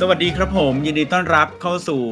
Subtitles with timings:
[0.00, 2.02] สวัสดีครับผมยินดีต้อนรับเข้าสู่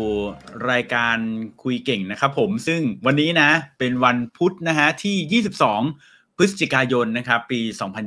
[0.71, 1.17] รายการ
[1.63, 5.43] คุยเก่งนะครับผมซึ่งวันนี้นะเป็นวันพุธนะฮะที่
[5.89, 7.61] 22 พฤศจิกายนนะครับปี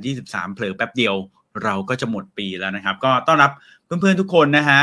[0.03, 1.15] 2023 เผลอแป๊บเดียว
[1.63, 3.51] เราก็จะหมดปีแล้วนะครับ ก็ต้อนรับ
[3.85, 4.79] เพื่อนๆทุกคนนะฮะ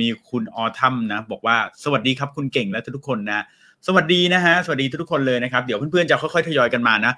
[0.00, 3.44] มีคุณออทัมนะบอกว่าสวัสดีครับคุณเก่งและทุกคนนะ
[3.86, 7.12] สวัสดีนะฮะสวัสดีทุกคนเลยนะครับเดี๋ยวเพื่อนๆจะค่อยๆทยอยกันมานะ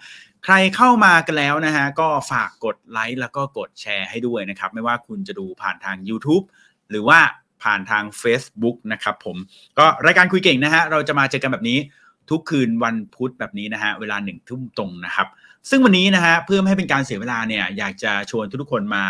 [0.44, 6.44] ใครเข้ามากันแล้วนะฮะก็ฝากกดไลค์แล้วก็กดแชร์ให้ด้วยนะครับไม่ว่าคุณจะดูผ่านทาง YouTube
[6.92, 7.20] หรือว่า
[7.62, 9.36] ผ่านทาง Facebook นะครับผม
[9.78, 11.78] ก็รายการคุยเก่งนะฮะเราจะมาเจอกันแบบนี้
[12.30, 15.26] ทุกคืนวันพุธแบบนี้นะฮะเวลาหนึ่งทุ่มตรงนะครับ
[15.70, 19.04] ซึ่งวันนี้นะฮะเพื่อไม่ให้เป็นการเสียเวลาเนี่ยอยากจะชวนทุกคนมา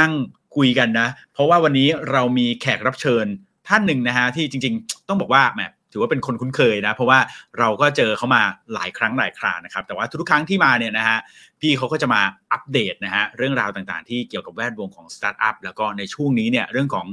[0.00, 0.12] นั่ง
[0.56, 3.26] คุยกันนะ เพราะว่าวันนี้เรามีแขกรับเชิญ
[3.68, 5.60] ท่านหนึ่งนะฮะที่จริง ๆ ต้องบอกว่าแหม
[5.92, 7.18] ถือว่าเป็นคนคุ้นเคยนะ เพราะว่า
[7.58, 8.42] เราก็เจอเขามา
[8.74, 11.18] หลายครั้งหลายครานะครับ แต่ว่าทุกครั้งที่มาเนี่ยนะฮะ
[11.60, 12.20] พี่เขาก็จะมา
[12.52, 17.06] อัปเดตนะฮะเรื่องราวต่างๆ ที่เกี่ยวกับแวดวงของสตาร์ทอัพแล้วก็ในช่วงนี้เนี่ยเรื่องของ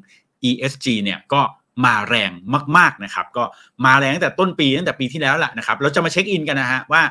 [0.49, 1.41] ESG เนี่ยก็
[1.85, 2.31] มาแรง
[2.77, 3.43] มาก ๆนะครับ ก็
[3.85, 7.01] มาแรงตั้งแต่ต้นปีตั้งแต่ปีที่แล้วแหละนะครับเราจะมาเช็คอินกันนะฮะว่า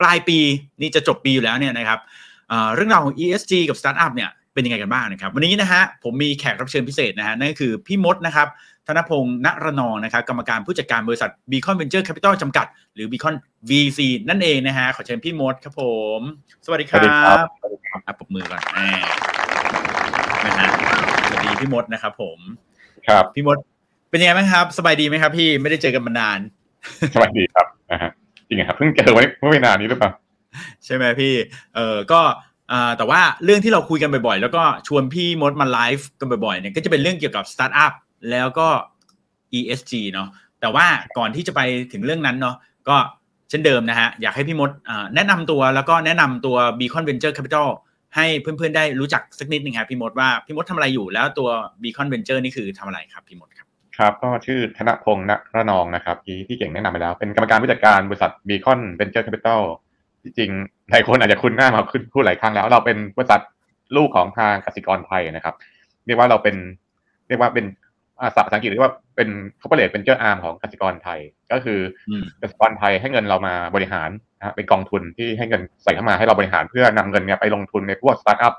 [0.00, 0.38] ปลายปี
[0.80, 1.98] นี่จะจบปีอยู่แล้วเนี่ยนะครับ
[2.74, 8.48] เรื่องราวของ ESG กับสตาร์ทอัพเนี่ยเป็นยังไงกันบ้างนะครับ วันนี้นะฮะผมมีแขกรับเชิญพิเศษนะฮะนั่นก็คือพี่มดนะครับ
[8.86, 13.34] ธนพงศ์ณรนองนะครับกรรมการผู้จัดการบริษัท Beacon Venture Capital จำกัด หรือ Beacon
[13.68, 15.82] VC นั่นเองนะฮะขอเชิญพี่มดครับผ
[16.18, 16.20] ม
[16.64, 16.98] สวัสดีครั
[17.42, 20.68] บสวัสดีครับอะปบมือก่อนนะฮะ
[21.28, 22.38] สวัสดีพี่มดนะครับผม
[23.08, 23.58] ครับพี่มด
[24.10, 26.38] เป็นยังไงบ้างครับ สบายดีไหมครับ พี่ไม่ได้เจอกันมานาน
[27.14, 28.10] สบายดีครับนะฮะ
[28.48, 30.10] จริงครับเพิ่งเจอไว้เมื่อไม่นานนี้หรือเปล่า
[30.84, 31.34] ใช่ไหมพี่
[31.74, 32.20] เออก็
[32.98, 37.92] แต่ว่าเรื่องที่เราคุยกันบ่อยๆ แล้วก็ชวนพี่มดมาไลฟ์กันบ่อยๆเนี่ยก็จะเป็นเรื่องเกี่ยวกับสตาร์ทอัพ
[38.30, 38.68] แล้วก็
[39.58, 40.28] ESG เนาะ
[40.60, 40.86] แต่ว่า
[41.18, 41.60] ก่อนที่จะไป
[41.92, 42.56] ถึงเรื่องนั้นเนาะ
[42.88, 42.96] ก็
[43.50, 44.70] เช่นเดิมนะฮะ อยากให้พี่มด
[45.14, 47.68] แนะนำตัวแล้วก็แนะนำตัว Beacon Venture Capital
[48.16, 51.48] ให้เพื่อนๆได้รู้จักสักนิดนึงครับพี่มดว่าพี่มดทำอะไรอยู่แล้วตัว
[51.82, 53.66] Beacon Venture นี่คือทำอะไรครับพี่มดครับ
[53.96, 59.60] ครับก็ชื่อธนพงศ์ณระนองนะครับที่ที่เก่งแนะนำไปแล้ว เป็นกรรมการผู้จัดการบริษัท Beacon Venture Capital
[60.24, 60.50] จริง
[60.90, 63.40] หลายคนอาจจะคุ้นหน้ามาขึ้นพูดหลายครั้งแล้ว เราเป็นบริษัท
[63.96, 65.54] ลูกของทางกสิกรไทยนะครับ
[66.06, 66.56] เรียกว่าเราเป็น
[67.28, 67.66] เรียกว่าเป็น
[68.20, 69.28] ภาษาอังกฤษเรียกว่าเป็น
[69.60, 71.20] corporate venture arm ของกสิกรไทย
[71.52, 71.78] ก็คือ
[72.40, 78.54] กสิกรไทยให้เงินเรามาบริหารนะเป็นกองทุนที่ให้เงินใส่เข้ามาให้เราบริหารเพื่อนำเงินเนี่ยไปลงทุนในพวกสตาร์ทอัพ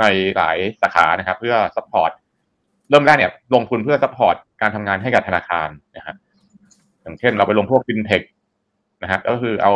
[0.00, 0.04] ใน
[0.36, 2.10] หลายสาขานะครับ เพื่อ support
[2.90, 6.16] เริ่มแรกเนี่ย ลงทุนเพื่อ support การทำงานให้กับธนาคารนะครับ
[7.02, 8.22] อย่างเช่นเราไปลงพวกฟินเทค
[9.02, 9.72] นะฮะก็คือเอา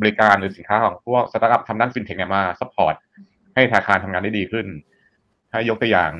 [0.00, 2.94] บริการหรือสินค้าของพวกสตาร์ทอัพทำด้านฟินเทคเนี่ยมา support
[3.54, 4.66] ให้ธนาคารทำงานได้ดีขึ้น
[5.50, 6.10] ถ้ายกตัวอย่าง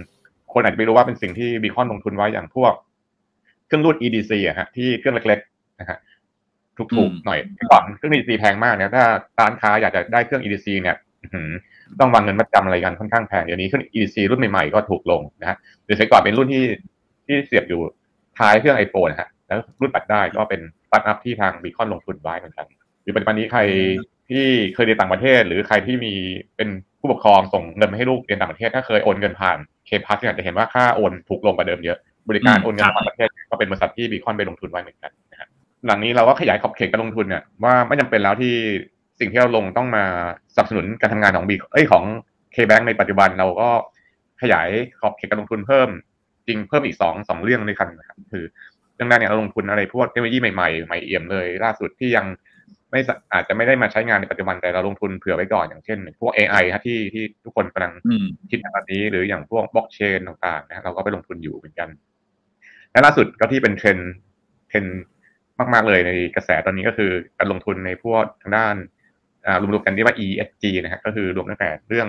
[0.52, 2.72] คนอาจจะไม่รู้ว่าเป็นสิ่งที่ Beacon ลงทุนไว้อย่างพวก
[3.66, 5.98] เครื่องรูด EDC อะฮะที่เครื่องเล็กๆนะฮะ
[6.76, 9.04] ถูกๆหน่อยก่อนเครื่อง EDC แพงมากเนี่ยถ้า
[9.38, 10.96] ร้านค้าอยากจะได้เครื่อง EDC เนี่ย
[12.00, 16.64] ต้องวางเงินมัดจำอะไรกันค่อนข้างแพงเดี๋ยวนี้เครื่อง EDC รุ่นใหม่ๆก็ถูกลงนะฮะหรือใช้ก่อนเป็นรุ่นที่
[17.26, 17.80] ที่เสียบอยู่
[18.38, 20.60] ท้ายเครื่อง iPhone นะฮะแล้วรุ่นปัดได้ก็เป็น
[20.92, 22.66] ปัดอัพที่ทางบีคอนลงทุนไว้เหมือนกัน
[23.02, 23.60] หรือปัจจุบันนี้ใคร
[24.30, 26.14] ที่เคยเรียนต่างประเทศ หรือใครที่มี
[26.56, 26.68] เป็น
[27.00, 31.98] ผู้ปกครองส่งเงินมาให้ลูกเรียนต่างประเทศ ถ้าเคยโอนเงินผ่านเคพัสเนี่ยจะเห็นว่าค่าโอนถูกลงกว่าเดิมเยอะ
[32.28, 35.48] บริการโอนเงินต่างประเทศก็เป็นบริษัทที่บีคอนไปลงทุนไว้เหมือนกันนะฮะ
[35.86, 38.54] หลังนี้เราก็ขยายขอบเขตการลงทุนเนี่ยว่าไม่จำเป็นแล้วที่
[39.20, 40.04] สิ่งที่เราลงต้องมา
[40.54, 42.04] สนับสนุนการทำงานของบีเอ้ยของ
[42.52, 43.68] เคแบงในปัจจุบันเราก็
[44.42, 44.68] ขยาย
[45.00, 45.88] ขอบเขตการลงทุนเพิ่ม
[46.46, 48.44] จริงเพิ่มอีกสองสองเรื่องด้วยกันนะครับคือ
[48.94, 52.26] เรื่องแรกเนี่ยเราลงทุนอะไรพวกเทคโนโลยีใหม่ๆใหม่เอี่ยมเลย ล่าสุดที่ยัง
[52.90, 53.00] ไม่
[53.32, 57.92] อาจจะไม่ได้มาใช้งานในปัจจุบันแต่เราลงทุนเผื่อไว้ก่อนอย่างเช่น พวก AI ฮะที่ที่ทุกคนกำลัง
[58.50, 61.88] คิดแบบนี้ หรืออย่างพวกบล็อกเชนต่างๆนะเราก็ไปลงทุนอยู่เหมือนกัน
[62.90, 63.98] และล่าสุดก็ที่เป็นเทรนด์
[64.68, 64.84] เทรนด์
[65.74, 68.76] มาก ๆ เลยในกระแสตอนนี้ก็คือการลงทุนในพวกทางด้าน
[69.60, 72.08] รวมๆกันที่ว่า ESG นะฮะก็คือรวมตั้งแต่เรื่อง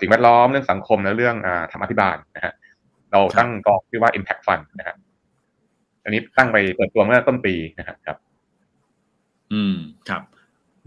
[0.00, 1.36] สิ่งแวดล้อมเรื่องสังคมและเรื่อง
[1.72, 2.52] ธรรมอธิบาลนะฮะ
[3.12, 4.96] เราตั้งกองที่ว่า Impact Fund นะครับ
[6.04, 8.16] อันนี้ตั้งไปเปิดตัวเมื่อต้นปีนะครับ
[9.52, 9.76] อืม
[10.08, 10.22] ครับ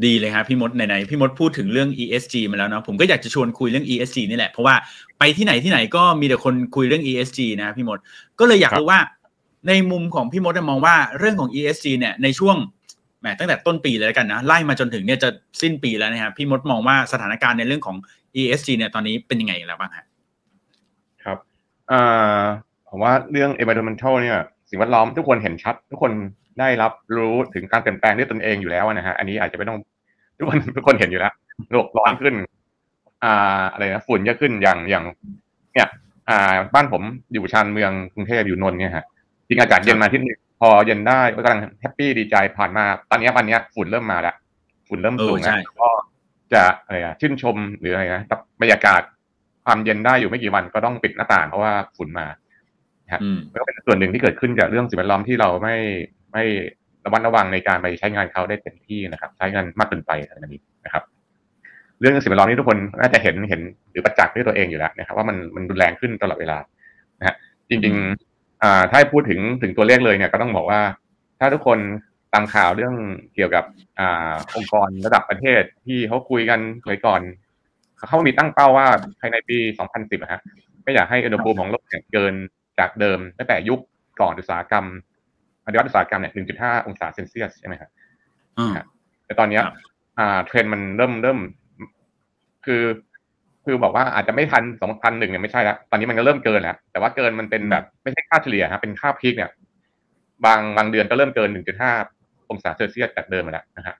[0.06, 4.76] ดีเลยครับพี่มดไหนๆพี่มดพูดถึงเรื่อง ESG มาแล้วเนาะผมก็อยากจะชวนคุยเรื่อง ESG นี่แหละ เพราะว่า
[5.20, 8.00] ไปที่ไหนที่ไหนก็มีแต่คนคุยเรื่อง ESG นะพี่มด
[8.40, 9.00] ก็เลยอยากรู้ว่า
[9.68, 12.56] ในมุมของพี่มดมองว่าเรื่องของ ESG เนี่ยในช่วง
[13.20, 15.30] แหมตั้งแต่ต้นปีเลยกันนะไล่มาจนถึงเนี่ยจะ
[15.62, 17.98] สิ้นปีแล้วนะครับพี่มดมองว่าสถานการณ์ในเรื่องของ
[18.42, 20.06] ESG เนี่ยตอนนี้เป็นยังไงแล้วบ้างครับ
[21.24, 21.38] ครับ
[21.92, 22.42] อ่า
[22.90, 24.38] ผมว่าเรื่อง environmental เนี่ย
[24.70, 26.12] สิ่งแวดล้อมทุกคนเห็นชัด ทุกคน
[26.60, 29.78] ได้รับรู้ถึงการเปลี่ยนแปลงด้วยตนเองอยู่แล้วนะฮะอันนี้อาจจะไม่ต้อง
[30.38, 31.34] ทุกคนทุกคนเห็นอยู่แล้ว
[31.72, 32.36] โลกร้อนขึ้น
[33.24, 35.04] อ่าอะไรนะฝุ่นเยอะขึ้นอย่างอย่าง
[35.74, 35.90] เนี่ย
[36.30, 37.02] อ่า บ้านผม
[37.34, 39.06] อยู่ชานเมืองกรุงเทพอยู่นนท์เนี่ยฮะ
[39.48, 44.36] จริงอากาศเย็นมาที่นี่พอเย็นได้ก็กำลังแฮปปี้ดีใจผ่านมา ตอนนี้วันนี้ฝุ่นเริ่มมาแล้ว
[44.88, 45.90] ฝุ่นเริ่มสูงแล้วก็
[46.54, 48.24] จะอะไรอะชื่นชมหรืออะไรนะ
[48.62, 49.02] บรรยากาศ
[49.66, 52.26] ความเย็นได้อยู่ไม่กี่วันก็ต้องปิดหน้าต่างเพราะว่าฝุ่นมา
[53.24, 55.76] อืมมันก็เป็นส่วนหนึ่งที่เกิดขึ้นจากเรื่องสิ่งแวดล้อมที่เราไม่
[56.32, 56.44] ไม่
[57.06, 61.04] ระมัดระวังในการไปใช้งานเขาได้เต็มที่นะครับ ใช้งานมากเกินไปอะไรแบบนี้นะครับ
[62.00, 63.62] เรื่องสิ่งแวดล้อมนี่ทุกคนน่าจะเห็นเห็น
[63.92, 66.58] หรือประจักษ์ด้วยตัวเองอยู่แล้วนะครับ ว่ามันมันรุนแรงขึ้นตลอดเวลา
[67.20, 67.36] นะฮะ
[67.70, 70.82] จริงๆอ่าถ้าพูดถึงถึงตัวเลขเลยเนี่ยก็ต้องบอกว่า
[71.40, 71.80] ถ้าทุกคน
[72.34, 72.96] ตามข่าวเรื่อง
[73.36, 73.66] เกี่ยวกับ
[74.00, 77.22] อ่าองค์กรระดับประเทศที่เขาคุยกันเคยก่อน
[78.08, 78.88] เขามีตั้งเป้าว่า
[79.20, 79.58] ภายในปี
[79.90, 80.42] 2010อะฮะ
[80.84, 81.84] ไม่อยากให้อุณหภูมิของโลก
[82.14, 82.34] เกิน
[82.80, 83.80] จากเดิมตั้งแต่ยุค
[84.22, 84.86] ก่อนอุตสาหกรรม
[85.70, 87.90] ปฏิวัติอุตสาหกรรมเนี่ย1.5องศาเซนเซียสใช่ไหมครับ
[88.58, 88.74] อืม
[89.26, 89.76] แต่ตอนเนี้ยครับ
[90.20, 91.40] อ่าเทรนด์มันเริ่มเริ่ม
[92.66, 92.84] คือ
[93.66, 94.64] คือบอกว่าอาจจะไม่ทัน
[95.00, 99.50] 2001เนี่ยไม่ใช่แล้ว ตอนนี้มันก็เริ่มเกินแล้ว แต่ว่าเกินมันเป็นแบบไม่ใช่ค่าเฉลี่ยครับเป็นค่าพีคเนี่ย
[100.46, 101.50] บางบางเดือนก็เริ่มเกิน
[102.00, 103.96] 1.5องศาเซลเซียสจากเดิมมาแล้วนะฮะ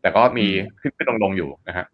[0.00, 0.46] แต่ก็มี
[0.80, 1.84] ขึ้นขึ้นลงลงอยู่นะฮะ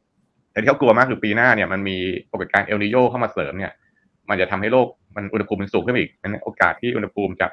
[0.50, 1.96] แต่ที่เขากลัวมากคือปีหน้าเนี่ยมันมี
[2.31, 3.73] ปรากฏการณ์เอลนิโยเข้ามาเสริมเนี่ย
[4.28, 7.46] มันจะทำให้โลกมันอุณหภูมิมันสูงขึ้นอีกนั้นโอกาสที่อุณหภูมิจะ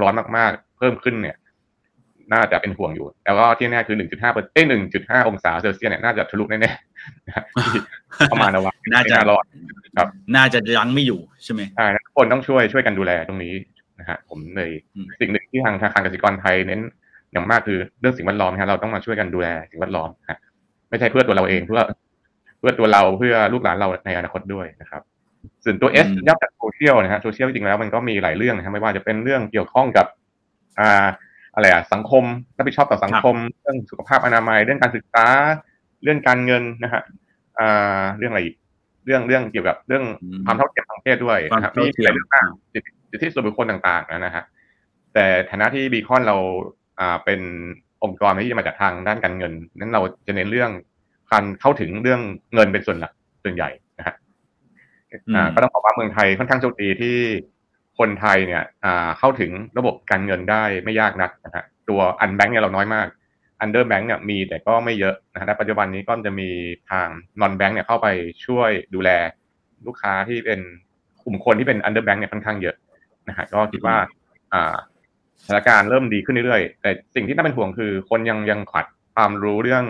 [0.00, 1.36] ร้อนมากๆ เพิ่มขึ้นเนี่ย
[2.32, 7.44] น่าจะเป็นห่วงอยู่ แล้วก็ที่แน่คือ1.5เปอร์เอ้ย1.5องศาเซลเซียสเนี่ยน่าจะทะลุแน่ๆนะฮะ
[8.18, 9.44] ที่ประมาณเอาไว้น่าจะไม่ร้อน
[10.36, 13.52] น่าจะยั้งไม่อยู่ใช่ไหมใช่นะทุกคนต้องช่วยช่วยกันดูแลตรงนี้
[14.00, 16.80] นะฮะผมเลยอืมสิ่งหนึ่งที่ทางธนาคารกสิกรไทยเน้น
[17.32, 20.38] อย่างมากคือเรื่องสิ่งแวดล้อมนะฮะเราต้องมาช่วยกันดูแลสิ่งแวดล้อมนะฮะ
[20.90, 21.80] ไม่ใช่เพื่อตัวเราเองเพื่อ
[22.58, 25.02] เพื่อตัวเราเพื่อลูกหลานเราในอนาคตด้วยนะครับ
[25.64, 30.06] ส่วนตัว S อืมย่อจากโซเชียลนะฮะโซเชียลจริงๆแล้วมันก็มีหลายเรื่องนะฮะไม่ว่าจะเป็นเรื่องเกี่ยวข้องกับ
[30.80, 31.06] อ่า
[31.54, 32.24] อะไรอะสังคม
[32.56, 35.26] รับผิดชอบต่อสังคม เรื่องสุขภาพอนามัย เรื่องการศึกษา
[36.02, 37.02] เรื่องการเงินนะฮะ
[37.58, 38.56] อ่าเรื่องอะไรอีก
[39.06, 44.44] เรื่องเรื่องเกี่ยวกับเรื่องอืมความเท่าเทียมทางเพศด้วยความนะครับเท่าเทียมหลายเรื่องมากสิทธิสิทธิส่วนบุคคลต่างๆนะฮะ
[45.14, 46.36] แต่ฐานะที่บีคอนเรา
[47.00, 47.40] อ่าเป็น
[48.04, 50.70] องค์กรที่จะมาจากทางด้านการเงิน นั้นเราจะเน้นเรื่อง
[51.32, 52.20] การเข้าถึงเรื่อง
[52.54, 53.12] เงินเป็นส่วนหลัก
[53.44, 53.83] ส่วนใหญ่นะฮะอ่า
[55.54, 57.18] ก็ต้องบอกว่าเมืองไทยค่อนข้างโชคดีที่
[57.98, 63.06] คนไทยเนี่ยอ่าเข้าถึงระบบการเงินได้ไม่ยากนักนะฮะตัวอันแบงค์เนี่ยเราน้อยมาก
[63.60, 66.50] อันเดอร์แบงค์เนี่ยมีแต่ก็ไม่เยอะนะฮะและปัจจุบันนี้ก็จะมี
[66.90, 67.08] ทาง
[67.40, 68.08] non-bank เนี่ยเข้าไป
[68.46, 69.10] ช่วยดูแล
[69.86, 70.60] ลูกค้าที่เป็น
[71.24, 72.76] กลุ่มคนที่เป็น underbanked เนี่ยค่อนข้างเยอะ
[73.28, 73.96] นะฮะก็คิดว่า
[74.52, 74.74] อ่า
[75.46, 79.84] สถานการณ์เริ่มดีขึ้นเรื่อยๆแต่สิ่งที่น่าเป็นห่วงคือ คนยังยังขาดความรู้เรื่อง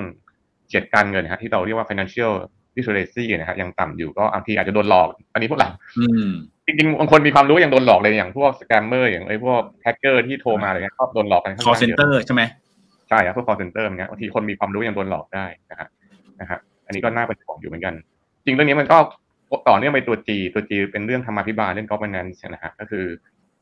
[0.71, 2.32] จัดการเงินนะฮะที่เราเรียกว่า financial
[2.76, 5.69] literacy นะฮะยังต่ำอยู่ก็บางทีอาจจะโดนหลอก อันนี้พวกเรา
[5.99, 6.29] อืม
[6.67, 12.43] จริงๆบางคนมีความรู้ยังโดนหลอกเลยอย่างพวก scammer อย่างไอ้พวกแฮกเกอร์ที่โทรมาอะไรเงี้ยชอบโดนหลอกกันค่อน call ข้างเยอะ center ใช่ไหม
[13.09, 15.88] ใช่ครับพวก call center อย่างเงี้ยบางทีคนมีความรู้ยังโดนหลอกได้นะฮะ
[16.41, 17.94] นะฮะอันนี้ก็น่าเป็นห่วงอยู่เหมือนกัน
[18.44, 18.99] จริงเรื่องนี้มันก็
[19.69, 23.05] ต่อเนื่องไปตัว G ตัว G เป็นเรื่องธรรมาภิบาลเรื่อง governance นะฮะก็คือ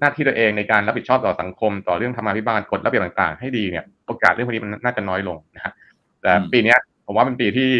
[0.00, 5.72] หน้าที่ตัวเองในการรับผิดชอบต่อสังคม ต่อเรื่องธรรมาภิบาลกฎระเบียบต่างๆ ให้ดีเนี่ยโอกาสเรื่องพวกนี้มันน่าจะน้อยลงนะฮะ
[6.20, 7.70] แต่อืมปีเนี้ยผมว่าเป็นปีที่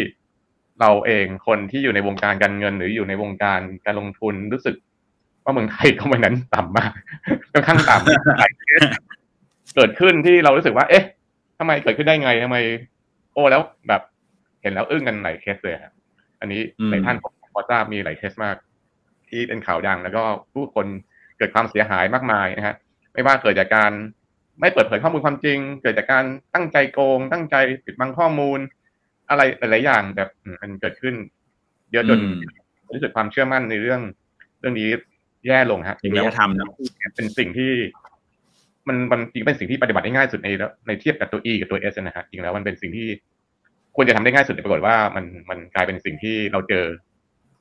[0.81, 4.75] เราเองคนที่อยู่ในวงการการเงิน หรืออยู่ในวงการการลงทุนรู้สึก
[5.43, 6.91] ว่าเมืองไทยก็ไม่นั้นต่ำมาก
[7.51, 8.81] ค่อนข้างต่ำหลายเคส
[9.75, 11.05] เกิดขึ้นที่เรารู้สึกว่า เอ๊ะ
[11.59, 12.57] ทำไมเกิดขึ้นได้ไงทำไม
[13.33, 14.01] โอ้แล้วแบบ
[14.61, 15.93] เห็นแล้วอึ้งกันหลายเคสเลยครับ
[16.39, 18.55] อันนี้อืมในท่านผมพอทราบมีหลายเคสมาก
[19.29, 20.23] ที่เป็นข่าวดังแล้วก็
[20.53, 20.87] ผู้คน
[21.37, 22.75] เกิดความเสียหายมากมายนะฮะ
[23.13, 23.91] ไม่ว่าเกิดจากการ
[24.59, 27.55] ไม่เปิดเผยข้อมูลความจริง เกิดจากการตั้งใจโกง ตั้งใจ
[27.85, 28.59] ปิดบังข้อมูล
[29.29, 31.15] อะไรหลายๆอย่างแบบอืมมันเกิดขึ้น
[31.91, 32.39] เยอะจนอืม
[32.93, 34.01] รู้สึกความเชื่อมั่นในเรื่อง
[34.59, 34.89] เรื่องนี้
[35.47, 36.69] แย่ลงฮะจริยธรรมเนอะ
[37.15, 37.71] เป็นสิ่งที่
[38.87, 40.49] มันมันจริงๆเป็นสิ่งที่ปฏิบัติได้ง่ายสุดใน
[40.87, 43.07] ในเทียบกับตัว E กับตัว S นะฮะจริงแล้วมันเป็นสิ่งที่
[43.95, 46.85] ควรจะทำได้ง่ายสุดแต่ปรากฏว่ามันมันกลายเป็นสิ่งที่เราเจอ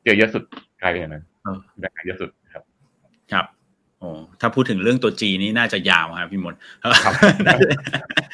[0.04, 0.42] เจอเยอะสุด
[0.83, 2.62] กลายเป็นอย่างนั้นเออแบบเยอะสุดครับ
[3.33, 3.45] ครับ
[3.99, 4.09] โอ้
[4.40, 6.54] ถ้าพูดถึงเรื่องตัว G นี่น่าจะยาวครับพี่มด
[7.04, 7.14] ครับ
[7.47, 7.66] น่าจะ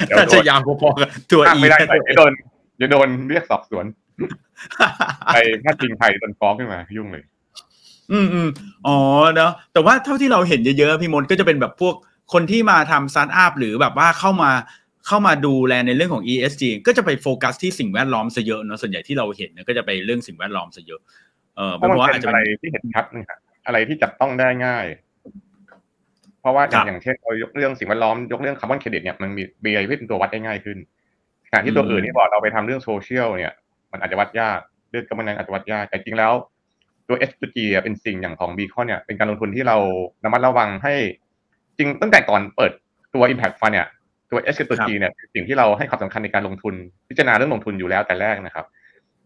[0.06, 2.32] เดี๋ยวน่าจะยาวพอๆกับตัวตั้ง E ไม่ได้เลยเดี๋ยวโดน
[2.78, 3.84] เดี๋ยวโดนเรียกสอบสวน
[5.32, 7.24] ไปถ้าจริงไทยโดนฟ้องขึ้นมายุ่งเลย
[8.12, 8.48] อืมอืม
[8.86, 8.98] อ๋อ
[9.34, 11.94] เนาะแต่ว่าเท่าที่เราเห็นเยอะๆพี่มดก็จะเป็นแบบพวก
[12.32, 14.50] คนที่มาทำสตาร์ทอัพหรือแบบว่าเข้ามา
[15.06, 21.00] เข้ามาดูแลในเรื่องของ ESG ก็จะไปโฟกัสที่สิ่งแวดล้อมซะเยอะเนาะส่วนใหญ่ที่เราเห็นเนี่ยก็จะไปเรื่องสิ่งแวดล้อมซะเยอะ
[21.56, 24.86] เออเพเป็นราะเพมันราะว่าเป็อาจนจะอะเป็ไรนที่เห็นชัดนะฮะอะไรที่จับต้องได้ง่าย
[26.40, 30.78] เพราะว่าอครัย่างบอย่างเช่นเรายกเรื่องสิ่งแวดล้อมยกเรื่องคาร์บอนเครดิตเนี่ยมันมีมีอะไรที่เป็นตัววัดได้ง่ายขึ้น
[31.50, 33.54] ขณะที่ตัวอืมอื่นที่บอกเราไปทำเรื่องโซเชียลเนี่ย
[33.92, 34.58] มันอาจจะวัดยาก
[34.90, 36.32] เรื่องกำนันอาจจะวัดยากแต่จริงแล้ว
[37.08, 39.76] ตัว S ตัว G อะเป็นสิ่งอย่างของ b ีคอนเนี่ยเป็นการลงทุนที่เรา
[40.24, 40.94] ระมัดระวังให้
[41.78, 42.72] จริงตั้งแต่ก่อนเปิด
[43.14, 43.86] ตัว Impact Fund เนี่ย
[44.30, 46.74] ตัว S กับตัว G เนี่ยคือสิ่งที่เราให้ความสำคัญในการลงทุน
[47.08, 48.66] พิจารณาเรื่องลงทุนอยู่แล้วแต่แรกนะครับ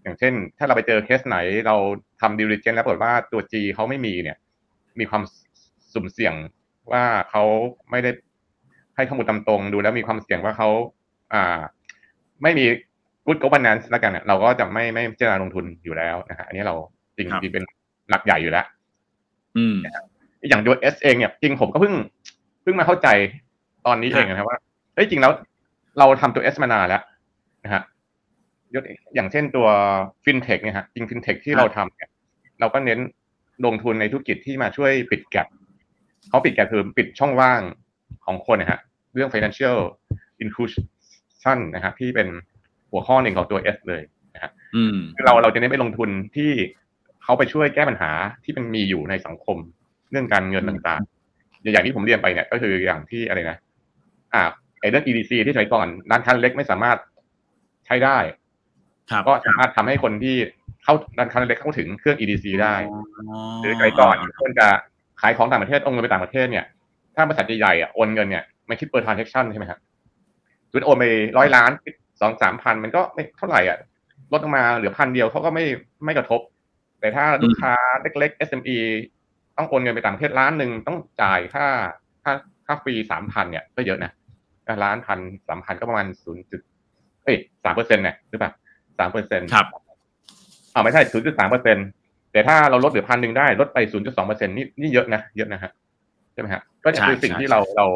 [0.03, 1.37] อย่างเช่น ถ้าเราไปเจอเคสไหน
[1.67, 1.77] เรา
[2.21, 4.37] ทำดิลิเจนแล้วปรากฏว่าตัว G เขาไม่มีเนี่ย
[5.01, 5.23] มีความ
[5.93, 6.35] สุ่มเสี่ยง
[6.93, 7.45] ว่าเขา
[7.91, 8.11] ไม่ได้
[8.97, 10.69] ให้ข้อมูลตามตรงดูแล้วมีความเสี่ยงว่าเขา
[11.33, 11.61] อ่า
[12.43, 12.65] ไม่มี
[13.27, 16.75] good governance แล้วกันเนี่ยเราก็จะไม่ไม่พิจารณาลงทุนอยู่แล้วนะฮะอันนี้เรา
[17.17, 17.65] จริงครับจริงเป็น
[18.11, 18.67] หลักใหญ่อยู่แล้ว
[19.57, 19.77] อืม
[20.49, 21.95] อย่างตัว S เองเนี่ยจริงผมก็เพิ่ง
[22.63, 23.09] เพิ่งมาเข้าใจ
[23.87, 24.59] ตอนนี้เองนะครับว่า
[24.95, 25.33] เฮ้ยจริงแล้ว
[25.99, 27.03] เราทำตัว S มานานแล้ว
[27.65, 27.83] นะฮะ
[28.75, 28.85] ยก
[29.15, 29.69] อย่างเช่นตัว
[30.25, 32.11] ฟินเทคเนี่ยฮะจริงฟินเทคที่เราทำเนี่ย
[32.61, 32.99] เราก็เน้น
[33.67, 35.47] ลงทุนในธุรกิจที่มาช่วยปิดแกลบ
[36.29, 37.61] เขาปิดแกลบคือปิดช่องว่าง
[38.27, 38.81] ของคนนะฮะ
[39.15, 39.77] เรื่อง financial
[40.43, 40.85] inclusion
[41.75, 42.29] นะฮะที่เป็น
[42.91, 44.03] หัวข้อหนึ่งของตัว S เลย
[44.35, 46.51] นะฮะอืมคือเราเราจะเน้นไปลงทุนที่
[47.23, 48.11] เขาไปช่วยแก้ปัญหา
[48.45, 49.57] ที่มันมีอยู่ในสังคม
[50.11, 53.59] เรื่องการเงินต่างๆ อย่างที่ผมเรียนไปเนี่ยก็คืออย่างที่อะไรนะ
[54.35, 54.43] อ่า
[54.81, 56.99] ไอ้เรื่อง EDC ที่สมัยก่อนร้านค้าเล็กไม่สามารถ
[57.87, 58.19] ใช้ได้
[59.11, 60.37] ครับก็สามารถทำให้คนที่
[60.85, 62.75] เข้าร้านค้าเล็กเข้าถึงเครื่อง EDC ได้
[63.61, 64.67] หรือสมัยก่อนคนจะ
[65.21, 66.65] ขายของต่างประเทศโอนเงินไปต่างประเทศเนี่ย
[67.15, 69.79] ถ้าบริษัทใหญ่ๆอะโอนเงินเนี่ยไม่คิดเปอร์ transaction ใช่ไหมครับ
[70.73, 71.05] จุดโอนไป
[71.39, 71.71] ร้อยล้าน
[72.21, 73.79] สองสามพันมันก็ไม่เท่าไหร่อะ
[74.33, 75.65] ลดลงมาเหลือพันเดียวเขาก็ไม่
[76.05, 76.41] ไม่กระทบ
[77.01, 78.77] แต่ถ้าลูกค้าเล็กๆ SME
[79.57, 81.67] ต้องโอนเงินไปต่างประเทศล้านหนึ่งต้องจ่ายค่า
[82.25, 82.33] ค่า
[82.67, 84.13] ค่าฟรีสามพันเนี่ย ก็เยอะนะ
[84.85, 86.61] ล้านพันสามพันก็ประมาณศูนย์จุด
[87.25, 88.51] เอ้ยสามเปอร์เซ็นต์เนี่ยหรือเปล่า
[88.99, 89.67] สามเปอร์เซ็นต์ครับ
[90.75, 91.87] อ่าไม่ใช่ศูนย์จุดสามเปอร์เซ็นต์
[92.33, 95.71] แต่ถ้าเราลดเหลือพันหนึ่งได้ลดไปศูนย์จุดสองเปอร์เซ็นต์นี่นี่เยอะนะเยอะนะฮะ
[96.33, 97.87] ใช่ไหมฮะก็จะคือใช่สิ่งที่ใช่เราเรา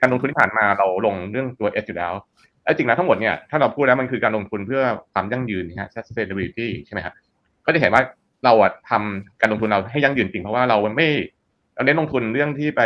[0.00, 2.12] การลงทุนที่ผ่านมาเราลงเรื่องตัว S อยู่แล้ว
[2.62, 4.82] แล้วจริงแล้วทั้งหมดเนี่ยถ้าเราพูดแล้วมันคือการลงทุนเพื่อ
[5.12, 7.14] ความยั่งยืนนะฮะ sustainability ใช่ไหมฮะ
[7.66, 8.02] ก็จะเห็นว่า
[8.44, 11.08] เราอะทำการลงทุนเราให้ยั่งยืนจริงเพราะว่าเราไม่
[11.74, 12.82] เราเน้นลงทุนเรื่องที่ไป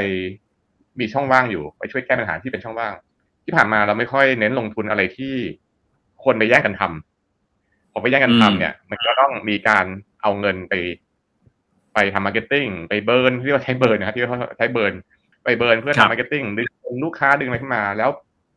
[1.00, 2.92] มีช่องว่างอยู่ไปช่วยแก้ปัญหาที่เป็นช่องว่าง
[3.44, 5.34] ที่ผ่านมาเราไม่ค่อยเน้นลงทุนอะไรที่
[6.24, 9.86] คนไปแย่งกันทำพอไปแย่งกันทำเนี่ย มันก็ต้องมีการ
[10.22, 10.74] เอาเงินไป
[11.94, 14.92] ไปทำ marketing ไป burn ที่ว่าใช้ burn นะครับที่เขาใช้ burn
[15.44, 16.62] ไป burn เพื่อครับทำ marketing ดึ
[16.94, 18.10] งลูกค้าดึงอะไรขึ้นมา แล้ว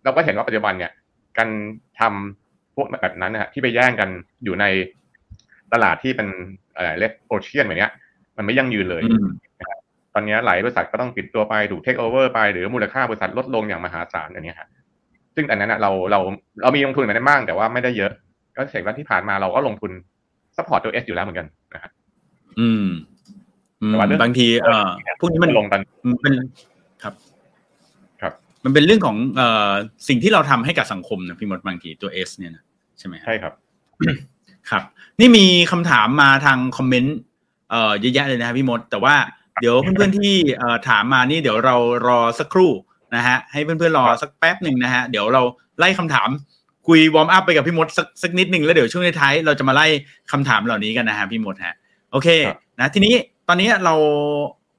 [0.04, 0.92] เราก็เห็นว่าปัจจุบันเนี่ย
[1.38, 1.50] การ
[2.00, 4.10] ทำพวกแบบนั้นนะฮะที่ไปแย่งกัน
[4.44, 4.65] อยู่ใน
[5.74, 6.27] ตลาดที่เป็น
[6.75, 7.92] อะไร red ocean แบบเนี้ย
[8.38, 9.27] มันไม่ยั่งยืนเลยอืม
[10.13, 14.70] ตอนนี้หลายบริษัทก็ต้องปิดตัวไปถูกเทคโอเวอร์ไปหรือมูลค่าบริษัทลดลงอย่างมหาศาลอย่างเงี้ยฮะ
[15.36, 16.20] ซึ่งอันนั้นนะเราเรา
[16.62, 18.12] เรามีลงทุนมาได้บ้างแต่ว่าไม่ได้เยอะ
[18.56, 19.92] ก็เห็นว่าที่ผ่านมาเราก็ลงทุน
[20.58, 21.92] support ตัว S อยู่แล้วเหมือนกันนะฮะ
[22.60, 22.88] อืม
[23.82, 24.89] อืมแต่ว่าเรื่องบางทีเอ่อ
[25.20, 26.34] พวกนี้มันลงตอนมันเป็น
[27.05, 27.15] ครับ
[28.21, 28.33] ครับ
[28.63, 29.71] มันเป็นเรื่องของเอ่อ
[30.07, 32.63] สิ่งที่เราทำให้กับสังคมนะพี่มดบางทีตัว S เนี่ยนะ
[33.00, 33.53] ใช่ไหมครับใช่ครับ
[34.69, 34.83] ครับ
[35.19, 37.17] นี่มีคำถามมาทางคอมเมนต์
[37.69, 39.15] เอ่อเยอะแยะเลยนะครับพี่มด แต่ว่า
[39.62, 41.75] เดี๋ยวเพื่อนๆที่เอ่อถามมานี่เดี๋ยวเรา
[42.07, 42.71] รอสักครู่
[43.15, 45.41] นะฮะให้เพื่อนๆรอสักแป๊บหนึ่งนะฮะเดี๋ยวเรา
[45.79, 46.29] ไล่คำถาม
[46.88, 49.85] คุย warm up ไปกับพี่มดสักสักนิดหนึ่งแล้วเดี๋ยวช่วงท้ายๆเราจะมาไล่
[50.31, 51.75] คำถามเหล่านี้กันนะฮะพี่มดฮะ
[52.12, 53.13] โอเคครับนะทีนี้
[53.47, 53.95] ตอนนี้เรา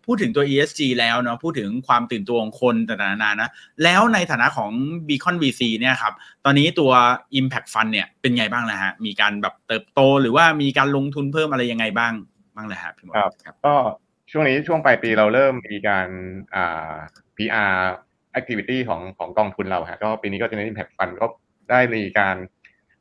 [0.07, 3.51] พูดถึงตัว ESG แล้วเนาะพูดถึงความตื่นตัวของคนต่างๆนานานะ
[3.85, 4.73] แล้วในฐานะของ
[5.09, 6.13] Beacon VC เนี่ยครับ
[6.45, 6.93] ตอนนี้ตัว
[7.41, 12.13] Impact Fund เนี่ยเป็นไงบ้างนะฮะมีการแบบเติบโตหรือว่ามีการลงทุนเพิ่มอะไรยังไงบ้าง
[12.57, 13.75] บ้างเลยฮะพี่มดครับครับก็
[14.31, 16.09] ช่วงนี้ช่วงปลายปีเราเริ่มมีการ
[16.55, 16.95] อ่า
[17.37, 17.75] PR
[18.39, 21.27] activity ของของกองทุนเราฮะก็ปีนี้ก็จะเน้น impact fund ก็
[21.71, 22.37] ได้มีการ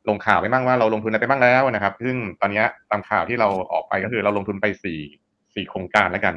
[0.10, 5.00] ลงข่าวไปบ้างว่าเราลงทุนอะไรไปบ้างแล้วนะครับ ซึ่งตอนนี้ตามข่าวที่เราออกไปก็คือเราลงทุนไปสี่
[5.56, 6.36] สี่โครงการแล้วกัน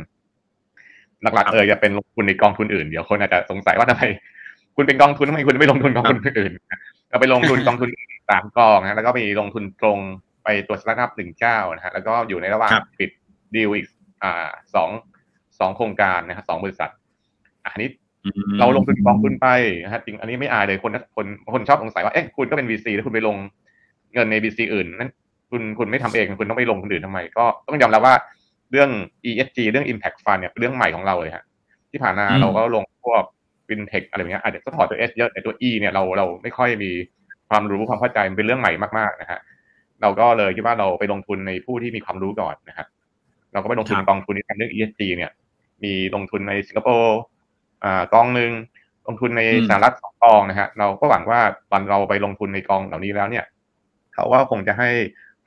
[1.23, 4.03] หลักๆเออจะเป็นลงทุนในกองทุนอื่นเดี๋ยวคนอาจจะสงสัยว่าทำไม
[4.77, 6.53] คุณเป็นกองทุนทำไมคุณไม่ลงทุนกองทุนอื่น
[7.11, 9.99] เราไปลงทุนกองทุนอื่นสามกองนะแล้วก็มีลงทุนตรง
[10.45, 13.11] ไปตัวสตาร์ทอัพหนึ่งเจ้านะฮะแล้วก็อยู่ในระหว่างครับปิด
[13.55, 13.87] ดีลอีก
[14.23, 14.91] อ่าสอง
[15.59, 16.91] สองโครงการนะครับสองบริษัท
[17.65, 17.89] อันนี้
[18.25, 19.47] อืมเราลงทุนกองทุนไป
[19.85, 23.37] นะฮะจริงอันนี้ไม่อายเลยคนคนคนชอบสงสัยว่าเอ๊ะคุณก็เป็น VC แล้วคุณไปลง
[24.15, 25.13] เงินใน VC อื่นนั้น
[25.51, 28.15] คุณคุณไม่ทำเองคุณต้องไปลงคนอื่นทำไม ก็ต้องยอมรับว่า
[28.71, 28.91] เรื่อง
[29.29, 31.45] ESG เรื่อง Impact Fund เนี่ยเป็นเรื่องใหม่ของเราเลยฮะ
[31.91, 33.23] ที่ผ่านมาอืมเราก็ลงพวก
[33.67, 36.91] FinTech อะไรอย่างเงี้ยอาจจะสปอร์ตตัว S เยอะแต่ตัว E เนี่ยเราเราไม่ค่อยมี
[37.49, 39.41] ความรู้ความเข้าใจมันเป็นเรื่องใหม่มากๆนะฮะ
[40.03, 42.87] เราก็เลยคิดว่าเราไปลงทุนในผู้ที่มีความรู้ก่อนนะครับ
[43.53, 45.31] เราก็ไปลงทุนครับกองทุนในเรื่อง ESG เนี่ย
[45.85, 47.19] มีลงทุนในสิงคโปร์
[47.85, 48.51] อ่ากองหนึ่ง
[49.07, 53.45] ลงทุนในอืมสหรัฐสองกองนะฮะเราก็หวังว่าตอนเราไปลงทุนในกองเหล่านี้แล้วเนี่ย
[54.15, 54.89] เขาก็คงจะให้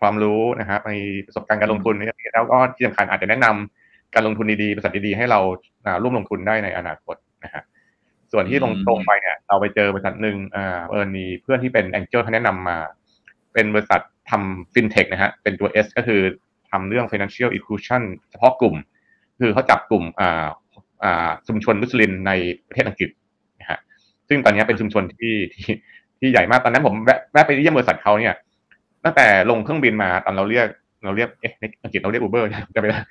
[0.01, 0.93] ความรู้นะครับใน
[1.25, 7.63] ประสบการณ์การลงทุนนี่ยแล้วก็ที่สำคัญอาจจะแนะนำการลงทุนดีๆบริษัทดีๆให้เราาร่วมลงทุนได้ในอนาคตนะฮะ
[8.31, 12.77] ส่วนที่ลงตรงไปเนี่ยเราไปเจอบริษัทหนึ่งอ่าเออมีเพื่อนที่เป็นแองเจิลเขาแนะนำมา
[13.53, 16.21] เป็นบริษัททำฟินเทคนะฮะเป็นตัว S ก็คือ
[16.71, 18.75] ทำเรื่อง financial inclusion เฉพาะกลุ่ม
[19.39, 20.47] คือเขาจับกลุ่มอ่า
[21.03, 22.31] อ่าชุมชนมุสลิมใน
[22.67, 23.09] ประเทศอังกฤษ
[23.59, 23.79] นะฮะ
[24.27, 25.67] ซึ่งตอนนี้เป็นชุมชนที่ที่
[26.19, 28.35] ที่ใหญ่มากตอนนั้นผมแวะแวะไปเยี่ยมบริษัทเขาเนี่ย
[29.05, 30.67] ตั้งแต่ลงเครื่องบินมาตอนเราเรียก
[31.05, 33.01] เราเรียกเอ๊ะในอังกฤษเราเรียกอูเบอร์จะไปละ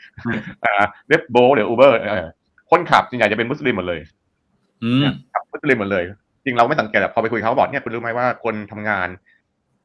[0.64, 0.72] อ่า
[1.08, 1.96] เรียกโบหรืออูเบอร์
[2.70, 4.00] คนขับส่วนใหญ่จะเป็นมุสลิมหมดเลย
[4.82, 6.04] อืมขับมุสลิมหมดเลย
[6.44, 9.08] จริงเราไม่สังเกตอะพอไปคุยเขาบอกเนี่ยคุณรู้ไหมว่าคนทำงาน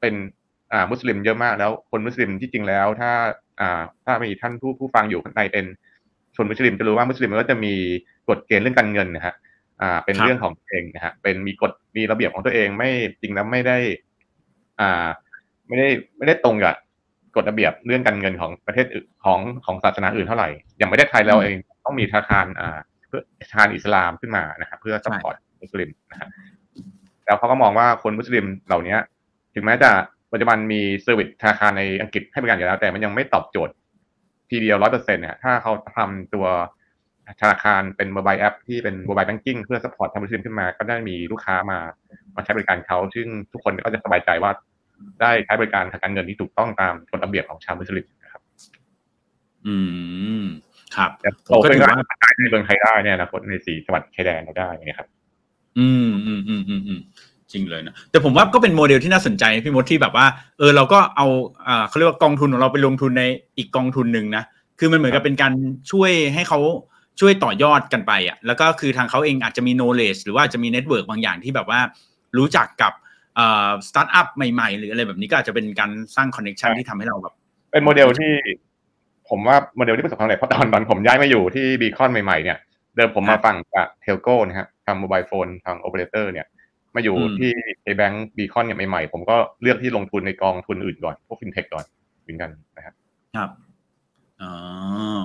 [0.02, 0.14] เป็น
[0.74, 3.12] อ่ามุสลิมเยอะมากแล้วคนมุสลิมที่จริงแล้ว ถ้า
[3.60, 5.66] อ่า ถ้ามีท่านผู้ผู้ฟังอยู่ข้างในเป็น
[6.36, 7.74] ชนมุสลิมจะรู้ว่ามุสลิมมันก็จะมี
[8.30, 9.36] กฎเกณฑ์เรื่องการเงินนะฮะ
[9.82, 12.90] อ่า เป็นครับเรื่องของตัวเองนะฮะเป็นมีกฎมีระเบียบของตัวเองไม่
[13.22, 13.78] จริงแล้วไม่ได้
[14.80, 15.08] อ่า
[15.68, 16.76] ไม่ได้ไม่ได้ตรงกับ
[17.36, 26.30] กฎระเบียบเรื่องการเงินของประเทศอื่นของของศาสนาอื่นเท่าไหร่ อย่างประเทศไทยเราเองต้องมีธนาคารอ่าเพื่อธนาคารอิสลามขึ้นมานะครับ เพื่อ support มุสลิมนะฮะ
[27.26, 28.96] แล้วเขาก็มองว่าคนมุสลิมเหล่านี้
[29.56, 29.92] ถึงแม้จะ
[30.32, 33.74] ปัจจุบันมี service ธนาคารในอังกฤษให้บริการอยู่แล้ว แต่มันยังไม่ตอบโจทย์
[34.50, 36.46] ทีเดียวร้อยเปอร์เซ็นต์เนี่ยถ้าเขาทำตัว
[37.42, 41.80] ธนาคารเป็นโมบายแอปที่เป็นโมบายแบงกิ้งเพื่อสปอร์ตทำมุสลิมขึ้นมา ก็ได้มีลูกค้ามา
[42.36, 44.52] มาใช้บริการเขา ซึ่งทุกคนก็จะสบายใจว่า
[45.22, 48.42] ได้ใช้บริการทางการเงินที่ถูกต้องตามกฎระเบียบของชาวมุสลิมนะครับ
[49.68, 49.76] อื
[50.42, 50.44] ม
[50.96, 55.10] ครับแต่ผโตมก็ขึ้นถือก็ว่าขายในเมืองไทยได้เนี่ยนะในสี่จังหวัดชายแดนเราได้เนี่ยครับ
[55.78, 57.00] อืมอืมอืมอืมอืม
[57.52, 60.26] จริงเลยนะแต่ผมว่าก็เป็นโมเดลที่น่าสนใจนะพี่มดที่แบบว่า
[60.60, 61.28] เออเราก็เอา
[61.68, 63.24] อ่าเขาเรียกว่ากองทุนของเราไปลงทุนใน
[63.58, 64.44] อีกกองทุนหนึ่งนะ
[64.80, 65.54] คือมันเหมือนกับเป็นการ
[65.92, 66.60] ช่วยให้เขา
[67.20, 71.80] ช่วยต่อยอดกันไปอะแล้วก็คือทางเขาเองอาจจะมี knowledge หรือว่าอาจจะมี network บางอย่างที่แบบว่า
[72.38, 73.05] รู้จักกับอ่า
[73.88, 77.34] สตาร์ทอัพใหม่ๆ หรืออะไรแบบนี้ก็อาจจะเป็นการสร้างคอนเน t ชันใช่ที่ทำให้เราแบบ
[77.72, 78.34] เป็นโมเดลที่
[79.30, 82.58] ผมว่าโมเดลที่ประสบความสำเร็จเพราะตอนตอนผมย้ายมาอยู่ที่บีคอนใหม่ๆเนี่ย
[82.96, 86.48] เดิมผมครัมาบฝั่งจาก telco นะฮะทำ mobile phone ทางโอเปอเรเตอร์เนี่ย
[86.96, 87.52] มาอยู่อืมที่
[87.84, 91.86] เคแบงก์บีคอนเนี่ยใหม่ๆ ผมก็เลือกที่ลงทุนในกองทุนอื่นก่อนพวกฟินเทคก่อน
[92.22, 92.94] เหมือนกันนะครับ
[93.36, 93.50] ครับ
[94.42, 94.52] อ๋อ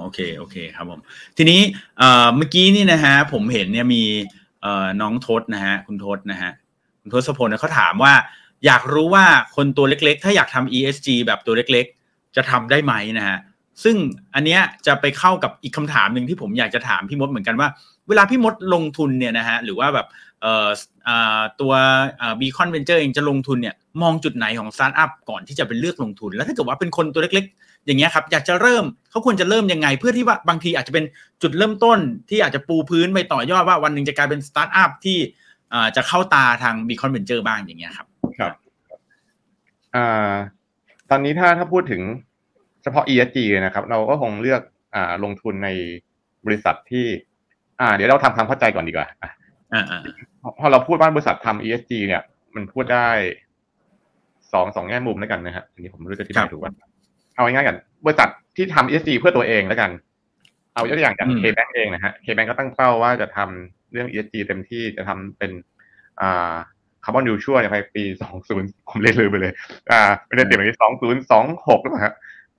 [0.00, 1.00] โอเคโอเคครับผม
[1.36, 1.60] ทีนี้
[1.98, 4.02] เอ่อเมื่อกี้นี่นะฮะผมเห็นเนี่ยมี
[4.62, 6.59] เอ่อน้องทศนะฮะคุณทศนะฮะคุณ
[7.14, 8.12] ทศพลเนี่ยเขาถามว่า
[8.66, 9.24] อยากรู้ว่า
[9.56, 13.38] คนตัวเล็กๆ ถ้าอยากทำ ESG แบบตัวเล็กๆ จะทำได้ไหมนะฮะ
[13.84, 13.96] ซึ่ง
[14.34, 17.68] อันเนี้ยจะไปเข้ากับอีกคำถามหนึ่งที่ผมอยากจะถามพี่มดเหมือนกันว่า
[18.08, 20.06] เวลาพี่มดลงทุนเนี่ยนะฮะหรือว่าแบบ
[20.42, 20.68] เอ่อ
[21.08, 21.10] อ
[21.60, 21.72] ตัว
[22.40, 31.04] บีคอนเวนเจอร์เองจะลงทุนเนี่ยมองจุดไหนของสตาร์ทอัพก่อนที่จะเป็นเลือกลงทุน แล้วถ้าเกิดว่าเป็นคนตัวเล็กๆ อย่างเงี้ยครับอยากจะเริ่มเขาควรจะเริ่มยังไง เพื่อที่ว่าบางทีอาจจะเป็น
[31.42, 31.98] จุดเริ่มต้น
[32.30, 35.18] ที่อาจจะปูพื้นไปต่อยอดว่าวันหนึ่งจะกลายเป็นสตาร์ทอัพที่
[35.96, 38.06] จะเข้าตาทางบีคอนเวนเจอร์บ้างอย่างเงี้ยครับ
[38.38, 38.52] ครับ
[39.96, 40.32] อ่า
[41.10, 42.02] ตอนนี้ถ้าถ้าพูดถึง
[42.82, 44.62] เฉพาะ ESG เลยนะครับ เราก็คงเลือก
[44.94, 45.68] อ่าลงทุนใน
[46.46, 47.06] บริษัทที่
[47.80, 49.30] อ่า เดี๋ยวเราทำความเข้าใจก่อนดีกว่าอะ
[49.72, 50.00] อ่าอ่า
[50.58, 52.22] พอเราพูดว่าบริษัททำ ESG เนี่ย
[52.54, 53.08] มันพูดได้
[54.52, 56.72] สองสองแง่มุมแล้วกันนะฮะอันนี้ผมไม่รู้จะอธิบายถูกว่า
[57.34, 59.90] เอาง่ายๆกัน บริษัทที่ทำ ESG เพื่อตัวเองแล้วกัน
[60.74, 65.52] เอายกตัวอย่างจาก K-Bank เองนะฮะ K-Bank ก็ตั้งเป้าว่าจะทำ เรื่อง ESG เต็มที่จะทำเป็น
[66.20, 66.54] อ่า
[67.04, 69.52] คาร์บอนนิวทรัลในภายปีสองศูนย์ผมเลยลืมไปเลย
[69.90, 72.14] อ่าเป็นเต็มในสองศูนย์สองหกหรือเปล่าฮะ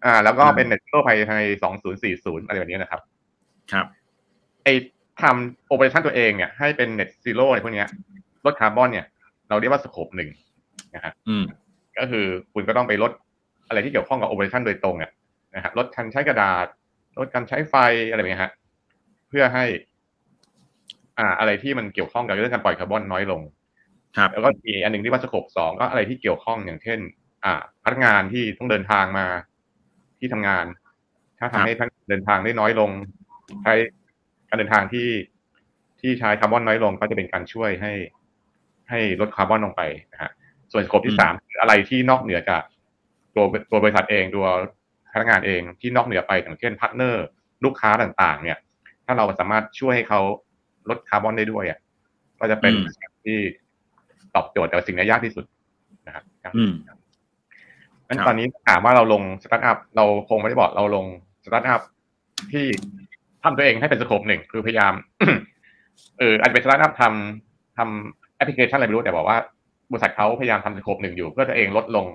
[0.05, 3.01] อ่า แล้วก็เป็น net zero ภายในสองศูนย์สี่ศูนย์อะไรแบบนี้นะครับ
[3.71, 3.85] ครับ
[4.63, 4.73] ไอ้
[5.21, 7.87] ทำ operation ตัวเองเนี่ยให้เป็น net zero อะไรพวกเนี้ย
[8.45, 9.05] ลดคาร์บอนเนี่ย
[9.49, 10.29] เราเรียกว่า scope หนึ่ง
[10.95, 11.43] นะฮะอืม
[11.97, 13.11] ก็คือคุณก็ต้องไปลด
[13.67, 15.11] อะไรที่เกี่ยวข้องกับ operation โดยตรงเนี่ย
[15.55, 16.67] นะฮะลดการใช้กระดาษ
[17.19, 17.75] ลดการใช้ไฟ
[18.09, 18.51] อะไรแบบนี้ฮะ
[19.29, 19.65] เพื่อให้
[21.17, 23.41] อ่า อะไรที่มันเกี่ยวข้องกับเรื่องการปล่อยคาร์บอนน้อยลง
[24.17, 26.99] ครับ แล้วก็มีอันหนึ่งที่ว่า scope สองก็อะไรที่เกี่ยวข้องอย่างเช่น
[27.43, 29.25] อ่า พนักงานที่ต้องเดินทางมา
[30.19, 30.65] ที่ทำงาน
[31.39, 32.91] ถ้าทำให้พนักงานเดินทางได้น้อยลง
[33.63, 33.73] ใช้
[34.49, 35.09] การเดินทางที่
[36.01, 37.93] ที่ใช้คาร์บอนน้อยลงก็จะเป็นการช่วยให้
[38.89, 39.81] ให้ลดคาร์บอนลงไป
[40.13, 40.31] นะฮะ
[40.71, 42.63] ส่วน scope ที่อืมสามคืออะไรที่นอกเหนือจาก
[43.35, 44.47] ตัวตัวบริษัทเองตัว
[45.13, 47.25] พนักงานเองที่นอกเหนือไปอย่างเช่น partner
[47.63, 48.57] ลูกค้าต่างๆ เนี่ย
[49.05, 50.21] ถ้าเราสามารถช่วยให้เขา
[50.89, 51.79] ลดคาร์บอนได้ด้วยอะ
[52.39, 53.37] ก็จะเป็นอืมสิ่งที่
[54.35, 55.45] ตอบโจทย์แต่ว่าสิ่งที่ยากที่สุด
[56.07, 56.23] นะครับ
[56.57, 56.71] อืม
[58.07, 61.05] งั้นครับตอนนี้ถามว่าเราลงสตาร์ทอัพเราคงไม่ได้บอกเราลง
[61.45, 61.81] สตาร์ทอัพ
[62.51, 62.65] ที่
[63.43, 64.93] ทำตัวเองให้เป็น scope หนึ่งคือพยายาม
[66.19, 69.37] เอออาจจะเป็นสตาร์ทอัพทำทำแอปพลิเคชันอะไรไม่รู้แต่บอกว่า
[69.91, 72.05] บริษัทเขาพยายามทำ scope หนึ่งอยู่ เพื่อตัวเองลดลง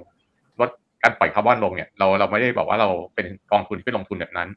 [0.61, 0.71] ลด
[1.03, 4.49] การปล่อยคาร์บอนลงเนี่ยเราเราไม่ได้บอกว่าเราเป็นกองทุนที่ไปลงทุนแบบนั้น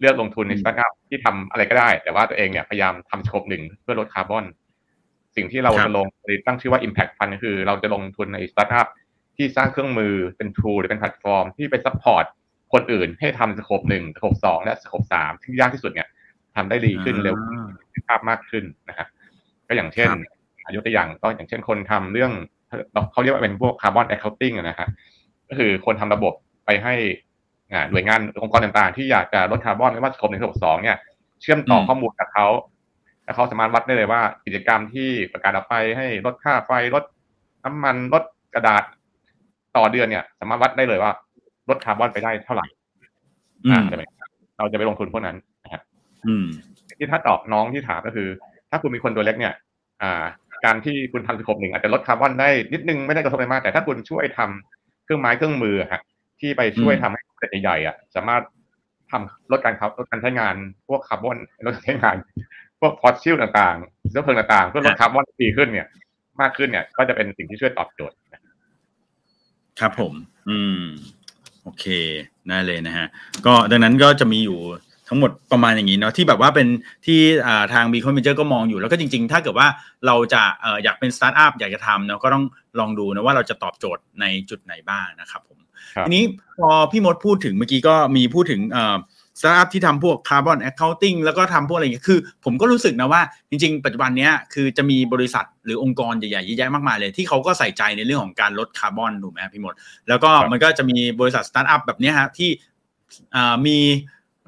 [0.00, 4.44] เลือกลงทุนในอืมสตาร์ทอัพที่ทำอะไรก็ได้ แต่ว่าตัวเองเนี่ยพยายามทำ scope หนึ่งเพื่อลดคาร์บอน
[5.36, 6.06] สิ่งที่เราครับจะลง
[6.46, 8.86] ตั้งชื่อว่า Impact Fund ก็คือ เราจะลงทุนในสตาร์ทอัพ
[9.36, 12.24] ที่สร้างเครื่องมือเป็น tool หรือเป็นแพลตฟอร์ม ที่ไป support
[12.72, 16.08] คนอื่นให้ทำ scope หนึ่ง scope สองและ scope สามที่ยากที่สุดเนี่ย
[16.56, 19.06] ทำได้ดีขึ้นเร็วอ่าขึ้นภาพมากขึ้นนะฮะ
[19.68, 20.08] ก็อย่างเช่น
[20.62, 22.32] ครับยกตัวอย่างก็อย่างเช่นคนทำเรื่อง
[23.12, 24.88] เขาเรียกว่าเป็นพวก carbon accounting นะฮะ
[25.48, 26.32] ก็คือคนทำระบบ
[26.66, 27.29] ไปให้อ่า
[27.90, 30.98] หน่วยงานองค์กรต่างๆ ที่อยากจะลดคาร์บอนไม่ว่า scope หนึ่ง scope สองเนี่ย
[31.40, 32.46] เชื่อมต่ออมข้อมูลกับเขา
[33.24, 37.04] แล้วเขาสามารถวัดได้เลยว่ากิจกรรมที่ประกาศออกไปให้ลดค่าไฟลด
[37.64, 38.22] น้ำมันลด
[38.54, 38.82] กระดาษ
[39.76, 41.12] ต่อเดือนเนี่ย สามารถวัดได้เลยว่า
[41.68, 42.66] ลดคาร์บอนไปได้เท่าไหร่
[43.64, 45.82] อืมอ่าใช่ไหมครับเราจะไปลงทุนพวกนั้นนะฮะ
[46.26, 46.46] อืม
[46.98, 48.28] ที่ถ้าตอบน้องที่ถามก็คือ
[48.70, 49.54] ถ้าคุณมีคนตัวเล็กเนี่ย
[50.02, 50.24] อ่า
[50.64, 56.02] การที่คุณทำ scope หนึ่งอาจจะลดคาร์บอนได้นิดนึงไม่ได้กระทบอะไรมาก แต่ถ้าคุณช่วยทำเครื่องไม้เครื่องมือฮะ
[56.40, 58.42] ที่ไปช่วยอืมทำให้บริษัทใหญ่ๆอะสามารถ
[59.10, 60.54] ทำลดการครับลดการใช้งาน
[60.88, 62.16] พวกคาร์บอนลดการใช้งาน
[62.80, 65.86] พวกฟอสซิลต่างๆเชื้อเพลิงต่างๆ เพื่อลดคาร์บอนดีขึ้นเนี่ย
[66.40, 68.16] มากขึ้นเนี่ย ก็จะเป็นสิ่งที่ช่วยตอบโจทย์
[69.80, 70.12] ครับผม
[70.48, 70.82] อืม
[71.62, 71.84] โอเค
[72.48, 73.06] ได้เลยนะฮะ
[73.46, 74.58] ก็ดังนั้นก็จะมีอยู่
[75.08, 76.68] ทั้งหมดประมาณอย่างนี้เนาะที่แบบว่าเป็น
[77.06, 77.20] ที่
[77.72, 79.68] ทาง Beacon Venture ก็มองอยู่แล้วก็จริง ๆ ถ้าเกิดว่า
[80.06, 80.42] เราจะ
[80.84, 82.44] อยากเป็นสตาร์ทอัพอยากจะทำเนาะก็ต้อง
[82.78, 85.59] ลองดูนะว่าเราจะตอบโจทย์ในจุดไหนบ้างนะครับผม
[86.06, 86.24] ทีนี้
[86.58, 88.60] พอพี่มดพูดถึงเมื่อกี้ก็มีพูดถึง
[89.40, 99.74] สตาร์ทอัพที่ทำพวก carbon accounting แล้วก็ทำพวกอะไรอย่างเงี้ยคือ ผมก็รู้สึกนะว่าจริง ๆ ปัจจุบันนี้คือจะมีบริษัทหรือองค์กรใหญ่ๆเยอะแยะมากมายเลย ที่เขาก็ใส่ใจในเรื่องของการลดคาร์บอนถูกไหมพี่มด
[100.08, 102.50] แล้วก็มันก็จะมีบริษัทสตาร์ทอัพแบบนี้ฮะที่
[103.66, 103.78] มี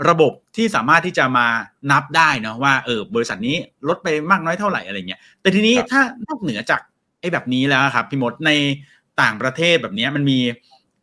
[0.08, 1.46] ระบบที่สามารถที่จะมา
[1.90, 3.56] นับได้นะว่าเออบริษัทนี้
[3.88, 6.80] ลดไปมากน้อยเท่าไหร่อะไรเงี้ยแต่ทีนี้ถ้านอกเหนือจาก
[7.20, 8.50] ไอ้แบบนี้แล้วครับพี่มดใน
[9.22, 10.38] ต่างประเทศแบบนี้มันมี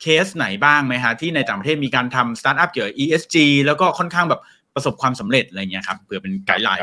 [0.01, 3.35] เคสไหนบ้างไหมฮะที่ในต่างประเทศมีการทำสตาร์ทอัพเกี่ยวกับ ESG
[3.65, 4.41] แล้วก็ค่อนข้างแบบ
[4.75, 6.81] ประสบความสำเร็จอะไรเงี้ยครับเผื่อเป็นไกด์ไลน์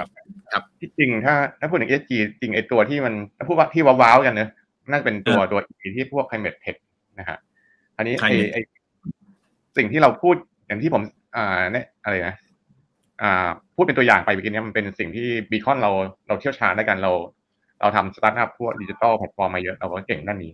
[0.52, 4.50] ครับที่จริงถ้าถ้าพูดถึง ESG จริงไอตัวที่มันถ้าพูดว่าที่ว้าวๆกันเนอะ
[4.90, 6.76] น่าจะเป็นตัวตัว E ที่พวก climate tech
[7.18, 7.38] นะฮะ
[7.96, 8.56] อันนี้ไอไอ
[9.76, 11.02] สิ่งที่เราพูดอย่างที่ผม
[11.36, 12.36] อ่าเนี่ยอะไรนะ
[13.22, 15.90] อ่าพูดเป็นตัวอย่างไปเมื่อกี้นี้มันเป็นสิ่งที่ Beacon เรา
[16.28, 17.12] เราเชี่ยวชาญด้วยกันเรา
[17.80, 20.52] เราทำสตาร์ทอัพพวกดิจิทัลแพลตฟอร์มมาเยอะเราก็เก่งด้านนี้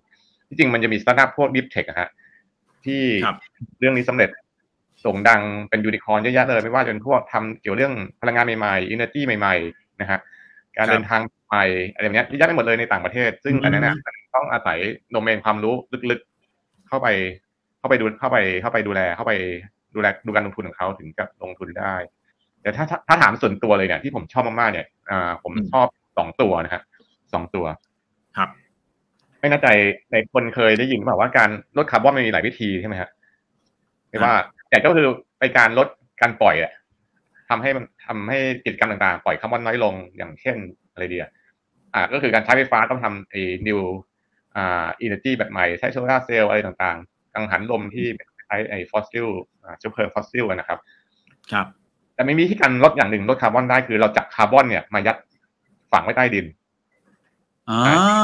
[0.49, 2.09] ที่จริงมันจะมีสตาร์ทอัพพวก deep tech อะฮะ
[2.87, 3.03] ที่
[3.81, 4.31] เรื่องนี้สำเร็จ
[5.03, 10.19] โด่งดังเป็นยูนิคอร์นเยอะแยะเลยไม่ว่าจะเป็นพวกทำเกี่ยวเรื่องพลังงานใหม่ๆ energy ใหม่ๆนะฮะ
[10.77, 13.89] การเดินทางใหม่อะไรแบบนี้เยอะแยะไปหมดเลยในต่างประเทศ ซึ่งอันนั้น
[14.35, 14.79] ต้องอาศัย
[15.11, 15.75] โดเมนความรู้
[16.11, 17.09] ลึกๆ เข้าไป
[17.79, 19.33] เข้าไปดูเข้าไปเข้าไปดูแลเข้าไป
[19.95, 21.95] ดูแลดูการลงทุนของเขาถึงจะลงทุนได้
[22.63, 25.87] แต่ถ้าถ้าถามส่วนตัวเลยเนี่ยที่ผมชอบมากๆเนี่ยอ่าผมชอบ
[26.19, 26.83] สองตัวนะฮะ
[27.33, 27.67] สองตัว
[28.37, 28.49] ครับ
[29.43, 29.69] ไม่แน่ใจ
[30.13, 33.11] ในคนเคยได้ยินแบบว่าการลดคาร์บอนมันมีหลายวิธีใช่ไหมฮะ
[34.09, 34.35] ไม่ว่า
[34.71, 35.07] แต่ก็คือ
[35.39, 35.89] ไปการลด
[36.21, 36.73] การปล่อยอะ
[37.49, 40.57] ทำให้มันทำให้กิจกรรมต่างๆ ปล่อยคาร์บอนน้อยลงอย่างเช่น
[40.93, 41.31] อะไรดีอะ
[41.95, 43.81] อ่าก็คือการใช้ไฟฟ้าต้องทำไอ้ new
[44.57, 48.07] อ่า energy แบบใหม่ใช้โซลาร์เซลล์อะไรต่างๆกังหันลมที่
[48.47, 49.27] ใช้ไอ้ฟอสซิล
[49.65, 50.79] อ่าเชื้อเพลิงฟอสซิลนะครับ
[51.53, 51.67] ครับ
[52.15, 55.17] แต่ไม่มีที่การลดอย่างหนึ่งลดคาร์บอนได้คือเราจับคาร์บอนเนี่ยมายัด
[55.93, 56.47] ฝังไว้ใต้ดิน
[57.71, 57.81] อ่า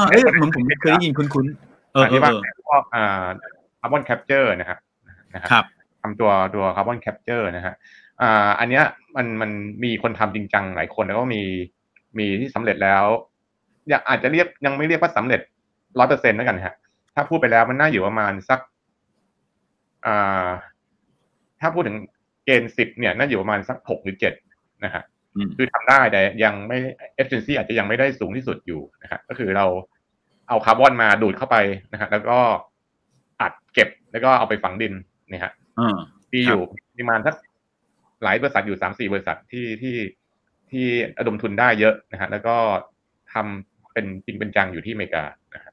[0.09, 2.31] เอ้ยผมผมเคยได้ยินคุ้นๆเออที่ว่า
[2.67, 3.25] พวกอ่า
[3.79, 4.79] carbon capture นะฮะ
[5.51, 5.65] ครับ
[6.01, 7.73] ทำตัวตัว carbon capture นะฮะ
[8.21, 8.83] อ่าอันเนี้ย
[9.15, 9.51] มันมัน
[9.83, 11.41] มีคนทำจริงจังหลายคนแล้วก็มี
[12.17, 13.05] มีที่สำเร็จแล้ว
[13.89, 15.41] อยากอาจจะเรียกยังไม่เรียกว่าสำเร็จ
[15.99, 16.75] ร้อยเปอร์เซ็นต์แล้วกันฮะ
[17.15, 18.59] ถ้าพูดไปแล้วมันน่าอยู่ประมาณสัก
[20.05, 20.47] อ่า
[21.59, 21.97] ถ้าพูดถึง
[22.45, 24.33] เกณฑ์สิบเนี่ย น่าอยู่ประมาณสักหกหรือเจ็ด
[24.83, 25.03] นะฮะ
[25.57, 26.77] คือทำได้แต่ยังไม่
[27.15, 29.65] efficiency อาจจะยังไม่ได้สูงที่สุดอยู่นะฮะก็คือเรา
[30.49, 31.57] เอาคาร์บอนมาดูดเข้าไป
[31.93, 32.39] นะฮะแล้วก็
[33.41, 34.93] อัดเก็บแล้วก็เอาไปฝังดิน
[35.31, 35.51] นะฮะ
[36.33, 36.61] มีอยู่
[36.97, 37.35] ประมาณสัก
[38.23, 39.95] หลายบริษัทอยู่สามสี่บริษัทที่ที่
[40.71, 40.85] ที่
[41.19, 42.55] ระดมทุนได้เยอะนะฮะแล้วก็
[43.33, 45.23] ทำเป็นจริงเป็นจังอยู่ที่อเมริกา
[45.55, 45.71] นะฮะ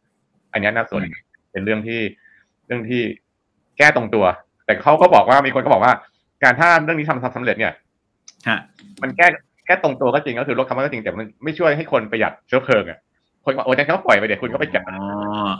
[0.52, 1.02] อันนี้น่าสน
[1.52, 2.00] เป็นเรื่องที่
[2.66, 3.02] เรื่องที่
[3.78, 4.24] แก้ตรงตัว
[4.66, 5.92] แต่เขาก็บอกว่ามีคนก็บอกว่า
[6.42, 7.72] การถ้าเรื่องนี้ทำสำเร็จเนี่ย
[9.02, 9.26] มันแก้
[9.66, 12.98] แก้ตรงตัวก็จริงก็คือลดคาร์บอนก็จริงแต่มันไม่ช่วยให้คนประหยัดเชื้อเพลิงอะ
[13.44, 14.82] คนบอกโอ้ยเขาปล่อยไปเดี๋ยวคุณก็ไปเก็บ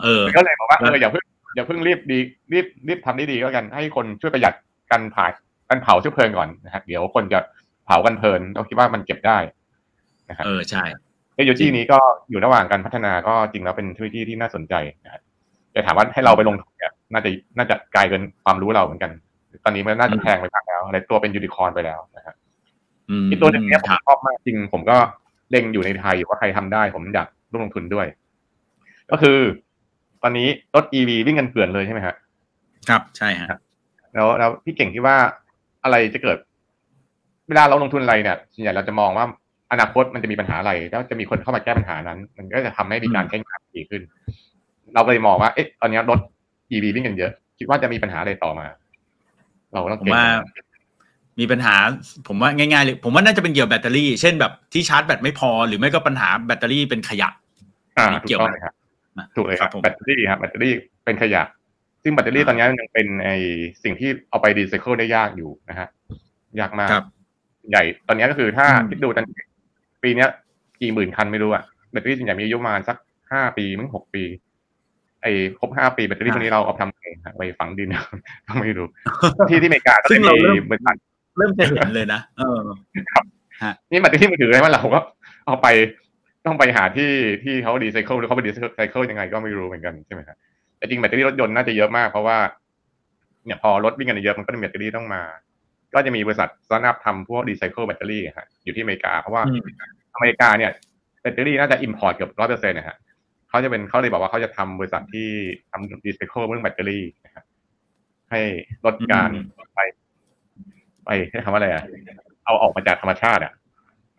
[0.03, 1.23] เออก็เลยบอกว่าเอออย่าเพิ่ง
[1.55, 2.19] อย่าเพิ่งรีบดี
[2.53, 4.53] รีบรีบทำได้ดีก็กันให้คนช่วยประหยัด
[4.91, 5.25] การผ่า
[5.69, 7.39] การเผาเชื้อเพลิงก่อนนะฮะเดี๋ยวคนจะ
[7.85, 9.37] เผากันเพลินเราคิดว่ามันเก็บได้
[10.29, 10.83] นะครับเออใช่
[11.33, 14.73] เทคโนโลยีนี้ก็อยู่ระหว่างการพัฒนาก็จริงแล้วเป็นเทคโนโลยีที่น่าสนใจ
[15.05, 15.21] นะ
[15.73, 19.11] แต่ถามว่าให้เราไปลงทุนเนี่ยน่าจะน่าจะไกลเกินความรู้เราเหมือนกัน
[19.63, 22.35] ตอนนี้มันน่าจะแพงไปมากแล้วอะไรตัวเป็นยูนิคอร์นไปแล้วนะครับ
[23.29, 24.97] อีกตัวหนึ่งเนี้ยผมชอบมากจริง ผมก็
[25.49, 28.07] เล็งอยู่ในไทยว่าใครทำได้ ผมอยากร่วมลงทุนด้วย
[29.11, 29.37] ก็คือ
[30.23, 32.15] ตอนนี้รถ EV วิ่งกันเกลื่อนเลยใช่ไหมครับ
[32.89, 33.57] ครับใช่ฮะ
[34.13, 35.17] แล้วแล้วพี่เก่งคิดว่า
[35.83, 36.37] อะไรจะเกิด
[37.47, 39.25] เวลาเราลงทุนอะไรเนี่ยส่วนใหญ่เราจะมองว่า
[39.71, 44.01] อนาคตมันจะมีปัญหาอะไร แล้วจะมีคนเข้ามาแก้ปัญหานั้น มันก็จะทำให้มีการใช้งานดีขึ้น
[44.93, 46.19] เราเลยมองว่าเอ๊ะตอนนี้รถ
[46.71, 48.65] EV วิ่งกันเยอะ คิดว่าจะมีปัญหาอะไรต่อมา
[49.73, 50.27] เราต้องเก็งว่า
[51.39, 51.75] มีปัญหา
[52.27, 57.29] ผมว่าง่ายๆเลยผมว่าน่าจะเป็นเกี่ยวแบตเตอรี่ เช่นแบบที่ชาร์จแบตไม่พอ หรือไม่ก็ปัญหาแบตเตอรี่เป็นขยะ
[57.97, 58.73] อ่าเกี่ยวเลยครับ
[59.35, 60.73] ถูกเลยครับแบตเตอรี่ครับแบตเตอรี่
[61.05, 61.43] เป็นขยะ
[62.03, 63.29] ซึ่งแบตเตอรี่ตอนนี้ยังเป็นไอ
[63.83, 65.87] สิ่งที่เอาไปรีไซเคิลได้ยากอยู่นะฮะ
[66.59, 66.89] ยากมาก
[67.69, 69.25] ใหญ่ตอนนี้ก็คือถ้าคิดดูตอน
[70.03, 70.25] ปีนี้
[70.81, 72.97] กี่หมื่นคันไม่รู้อะแบตเตอรี่ส่วนใหญ่มีอายุประมาณสัก
[73.31, 74.23] ห้าปีมั้งหกปี
[75.21, 77.95] ไอ้ครบห้าปีแบตเตอรี่ตัวนี้เราเอาทำเองไปฝังดิน
[78.47, 78.87] ก็ไม่รู้
[79.49, 80.29] ที่ที่อเมริกาก็จะมี
[80.65, 80.95] เหมือนกัน
[81.37, 82.57] เริ่มจะเห็นเลยนะเออ
[83.11, 83.23] ครับ
[83.91, 84.99] นี่มาที่มือถือเลยว่าเราก็
[85.45, 85.67] เอาไป
[86.45, 87.11] ต้องไปหาที่
[87.43, 90.37] ที่เขารีไซเคิลหรือเขาไปรีไซเคิลยังไงก็ไม่รู้เหมือนกันใช่ไหมครับ
[90.77, 92.37] แต่จริงแบตเตอรี่รถยนต์น่าจะเยอะมากเพราะว่า
[93.45, 95.21] เนี่ยพอรถวิ่งกันเยอะมันก็มีแบตเตอรี่ต้องมา
[95.93, 99.61] ก็จะมีบริษัทสตาร์ทอัพทำพวกรีไซเคิลแบตเตอรี่ฮะอยู่ที่อเมริกา เพราะว่าอืม
[100.15, 100.71] อเมริกาเนี่ย
[101.21, 102.97] แบตเตอรี่น่าจะ import เกือบร้อยเปอร์เซ็นต์นะฮะ
[103.49, 105.29] เขาจะเป็นเขาเลยบอกว่าเขาจะทำบริษัทที่
[105.71, 107.45] ทำรีไซเคิลเรื่องแบตเตอรี่นะครับ
[108.31, 108.41] ให้
[108.85, 109.79] ลดการอืมไป
[111.07, 111.83] ไปให้คำว่าอะไรอะ
[112.45, 113.53] เอาออกมาจากธรรมชาติอะ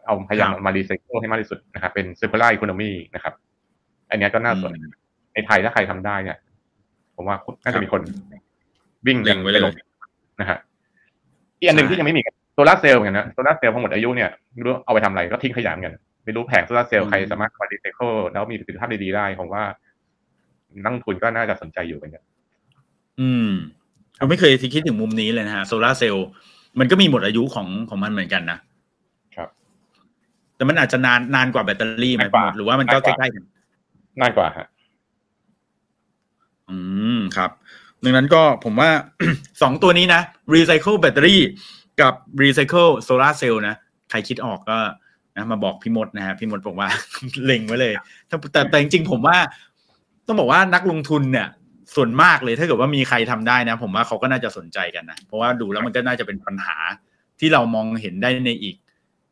[0.06, 3.34] เอาพยายามครับมารีไซเคิลให้มากที่สุดนะครับเป็น circular economy นะครับ
[4.10, 4.92] อันเนี้ยก็น่าสนอืม
[5.34, 6.38] ในไทยถ้าใครทำได้เนี่ย
[7.16, 8.00] ผมว่าน่าจะมีคน
[9.06, 9.74] วิ่งเล็งไว้เลยปง
[10.40, 10.58] นะฮะ
[11.58, 12.22] อีกอันหนึ่งใช่ที่ยังไม่มี
[12.54, 19.62] โซลาร์เซลล์เหมือนกันนะโซลาร์เซลล์พอหมดอายุเนี่ยไม่รู้เอาไปทำอะไรก็ทิ้งขยะเหมือนกันไม่รู้แผงโซลาร์เซลล์ใครสามารถมารีไซเคิลแล้วมีประสิทธิภาพดีๆได้ผมว่า
[20.82, 22.22] นักลงทุนก็น่าจะสนใจอยู่เหมือนกัน
[23.20, 23.50] อืม
[24.16, 26.26] เราไม่เคยคิดถึงมุมนี้เลยนะฮะโซลาร์เซลล์
[26.78, 28.58] มันก็มีหมดอายุของของมันเหมือนกันนะ
[29.36, 29.48] ครับ
[30.56, 33.44] แต่มันอาจจะนานนานกว่าแบตเตอรี่ไหมนานกว่าหรือว่ามันก็นานใกกว่าใกล้ๆกัน
[34.20, 34.66] ง่ายกว่าฮะ
[36.70, 36.76] อื
[37.16, 37.50] มครับ
[38.04, 38.90] ดังนั้นก็ผมว่า
[39.62, 40.20] สองตัวนี้นะ
[40.54, 41.36] Recycle Battery
[42.00, 43.74] กับ Recycle Solar Cell นะ
[44.10, 44.78] ใครคิดออกก็
[45.36, 46.88] นะมาบอกพี่มดนะฮะพี่มดบอกว่า
[47.44, 47.92] เล็งไว้เลย
[48.28, 49.36] ถ้าแต่แต่จริงๆผมว่า
[50.26, 51.48] ต้องบอกว่านักลงทุนเนี่ย
[51.94, 56.76] ส่วนมากเลยถ้าเกิดว่ามีใครทำได้นะ ผมว่าเขาก็น่าจะสนใจกันนะ เพราะว่าดูแล้วมันก็น่าจะเป็นปัญหา
[57.40, 58.76] ที่เรามองเห็นได้ในอีก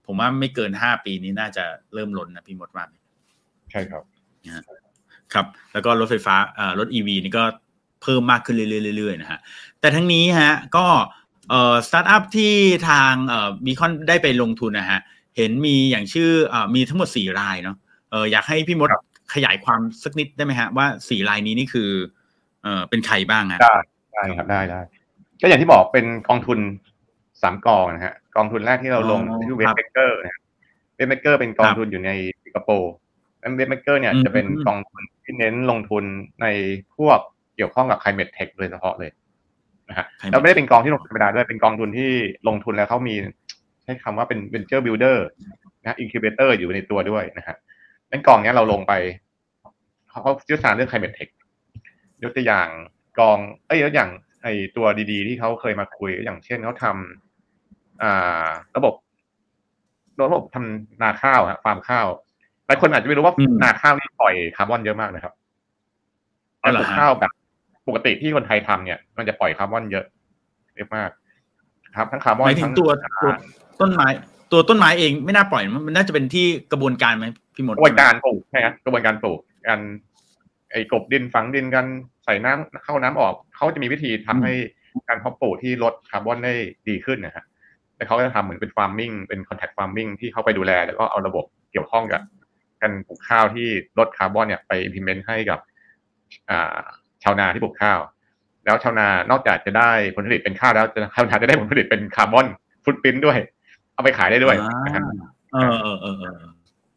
[0.06, 1.64] ผมว่าไม่เกินห้าปีนี้น่าจะ
[1.94, 2.94] เริ่มล้นนะพี่มดว่าไหม
[3.70, 4.02] ใช่ครับ
[5.32, 7.44] ครับ แล้วก็รถไฟฟ้าอ่ารถ EV นี่ก็
[8.02, 9.38] เพิ่มมากขึ้นเรื่อยๆๆนะฮะ
[9.80, 10.86] แต่ทั้งนี้ฮะก็
[11.50, 12.54] เอ่อสตาร์ทอัพที่
[12.88, 15.00] ทางเอ่อบีคอนได้ไปลงทุนนะฮะ
[15.36, 17.76] เห็นมีอย่างชื่อเอ่อมีทั้งหมดสี่รายเนาะ
[18.10, 19.02] เอออยากให้พี่มดครับ
[19.34, 21.90] ขยายความสักนิดได้ไหมฮะว่าสี่รายนี้นี่คือ
[22.66, 23.76] เอ่อเป็นใครบ้างฮะได้
[24.14, 24.80] ได้ครับได้ได้
[25.40, 26.58] ก็อย่างที่บอกเป็นกองทุน
[27.42, 30.40] สามกองนะฮะกองทุนแรกที่เราลงอ๋อชื่อเวคฟรับเบเกอร์นะ
[30.96, 32.10] Wavemaker เป็นกองทุนอยู่ใน
[32.44, 32.92] สิงคโปร์
[33.38, 36.04] แล้ว Wavemaker เนี่ยอืมจะเป็นกองทุนที่เน้นลงทุน
[36.42, 36.46] ใน
[36.96, 37.18] พวก
[37.56, 39.10] เกี่ยวข้องกับ climate tech โดยเฉพาะเลย
[39.88, 42.10] นะฮะ Climate แล้วไม่ได้เป็นกองที่ลงทุนธรรมดาด้วยเป็นกองทุนที่
[42.48, 43.14] ลงทุนแล้วเขามี
[43.82, 45.18] ใช้คำว่าเป็น venture builder
[45.82, 47.56] นะ incubator อยู่ในตัวด้วยนะฮะ
[48.10, 48.92] นั่นกองเนี้ยเราลงไป
[50.08, 51.30] เขาเขาเชี่ยวชาญเรื่อง climate tech
[52.22, 52.68] ยกตัวอย่าง
[53.18, 54.10] กอง เอ้ยยกตัวอย่าง
[54.42, 58.94] ไอตัวดีๆ ที่เขาเคยมาคุยอย่างเช่นเขาทำอ่า ระบบ
[60.24, 62.06] ระบบทำนาข้าวฮะฟาร์มข้าว
[62.66, 65.34] หลายคนอาจจะไม่รู้ว่าอืมนาข้าวนี่ปล่อยคาร์บอนเยอะมากนะครับ
[66.62, 67.32] อ๋อแต่เหรปอลูกฮะข้าวแบบ
[67.88, 70.04] ปกติที่คนไทยทำเนี่ย มันจะปล่อยคาร์บอนเยอะ
[70.76, 71.10] เยอะมาก
[71.96, 72.90] ครับทั้งคาร์บอหนมายถึทั้งงตัว
[73.22, 73.32] ตัว
[73.80, 74.08] ต้นไม้
[74.52, 79.80] ตัวต้นไม้เองไม่น่าปล่อยมันมันน่าจะเป็นที่กระบวนการไหมพี่มดกระบวนการปลูกใช่ครับกระบวนการปลูกการ
[80.72, 81.86] ไอ้กลบดินฝังดินกัน
[82.24, 84.54] ใส่น้ำเข้าน้ำออกเขาจะมีวิธีทำให้
[85.08, 86.54] การเพาะปลูกที่ลดคาร์บอนได้
[86.88, 87.44] ดีขึ้นนะฮะ
[87.96, 92.20] แต่เขาจะทำเหมือนเป็น farming เป็น contract farming ที่เข้าไปดูแล แล้วก็เอาระบบเกี่ยวข้องกับ
[92.82, 95.58] การปลูกข้าวที่ลดคาร์บอนเนี่ยไป implement ให้กับ
[96.50, 96.78] อ่า
[97.22, 98.00] ชาวนาที่ปลูกข้าว
[98.64, 102.46] แล้วชาวนานอกจากจะได้ผลผลิตเป็นข้าวแล้วจะชาวนาจะได้ผลผลิตเป็น carbon
[102.84, 103.38] footprint ด้วย
[103.94, 105.02] เอาไปขายได้ด้วยนะครับ
[105.54, 106.34] เออเออเออเออ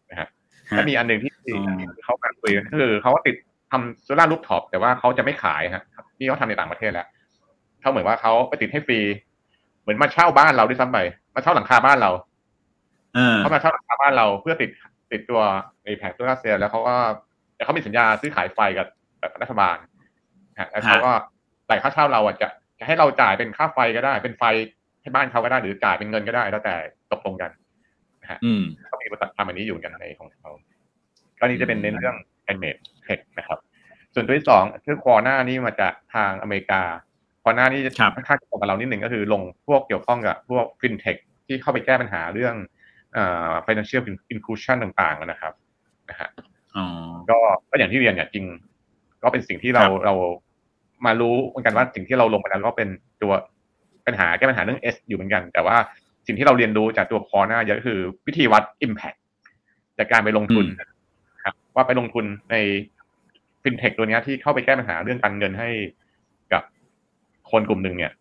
[0.10, 0.28] นะฮะ
[0.70, 3.36] แล้วมีอันหนึ่งที่อ๋อเขาการคุยก็คือเขาก็ติด
[3.72, 5.84] ทำ solar rooftop แต่ว่าเขาจะไม่ขายฮะ
[6.18, 7.08] ที่เขาทำในต่างประเทศแล้ว
[7.82, 9.00] เขาเหมือนว่าเขาไปติดให้ฟรี
[9.82, 10.98] เหมือนมาเช่าบ้านเราด้วยซ้ำไป
[11.36, 12.12] มาเช่าหลังคาบ้านเรา
[13.16, 14.70] เออเขามาเช่าหลังคาบ้านเราเพื่อติด
[15.12, 15.42] ติดตัว
[15.84, 16.96] ไอ้แผงโซลาร์เซลล์แล้วเขาก็
[17.56, 18.88] แต่เขามีสัญญาซื้อขายไฟกับ
[19.22, 19.78] กับรัฐบาล
[20.60, 21.12] ฮะแล้วเขาก็
[21.70, 22.48] จ่ายค่าเช่าเราอะจะ
[22.80, 24.44] จะให้เราจ่ายเป็นค่าไฟก็ได้ เป็นไฟ
[25.02, 26.76] ให้บ้านเขาก็ได้หรือจ่ายเป็นเงินก็ได้ แล้วแต่
[27.12, 27.52] ตกลงกัน
[28.46, 30.50] อืมก็มีบริษัททำอันนี้อยู่กันในของเขา
[31.40, 33.60] ก็นี่จะเป็นเน้นเรื่อง climate tech นะครับ
[34.14, 36.82] ส่วนตัวที่สองคือควอหน้านี่มาจากทางอเมริกา
[37.44, 42.56] ควอหน้านี่จะครับค่อนข้างจะตรงกับเรานิดหนึ่งก็คือลงพวกเกี่ยวข้องกับพวก fintech ที่เข้าไปแก้ปัญหาเรื่อง
[43.14, 44.02] เอ่อ financial
[44.34, 45.54] inclusion ต่างๆนะครับ
[46.10, 46.30] นะฮะ
[46.76, 46.86] อ๋อ
[47.30, 47.38] ก็
[47.70, 48.46] ก็อย่างที่เรียนเนี่ยจริง
[49.24, 50.16] ก็เป็นสิ่งที่เราครับเรา
[51.06, 52.90] มารู้เหมือนกันว่าสิ่งที่เราลงไปนั้นก็เป็น
[53.22, 53.32] ตัว
[54.06, 55.78] ปัญหาแก้ปัญหาเรื่อง S อยู่เหมือนกัน แต่ว่า
[56.28, 59.18] สิ่งที่เราเรียนรู้จากตัวคอหน้าเยอะก็คือวิธีวัด Impact
[59.98, 62.56] จากการไปลงทุนนะครับว่าไปลงทุนใน
[63.64, 65.70] ฟินเทคตัวเนี้ยที่เข้าไปแก้ปัญหาเรื่องการเงินให้
[66.54, 66.64] กับ
[67.52, 68.12] คนกลุ่มหนึ่งเนี่ย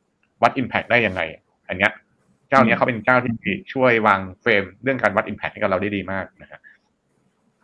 [0.43, 1.21] วัด Impact ได้ยังไง
[1.69, 1.93] อันเนี้ย
[2.49, 3.35] เจ้าเนี้ยเขาเป็นเจ้าที่
[3.73, 6.61] ช่วยวางเฟรมเรื่องการวัด Impact ให้กับเราได้ดีมากนะฮะ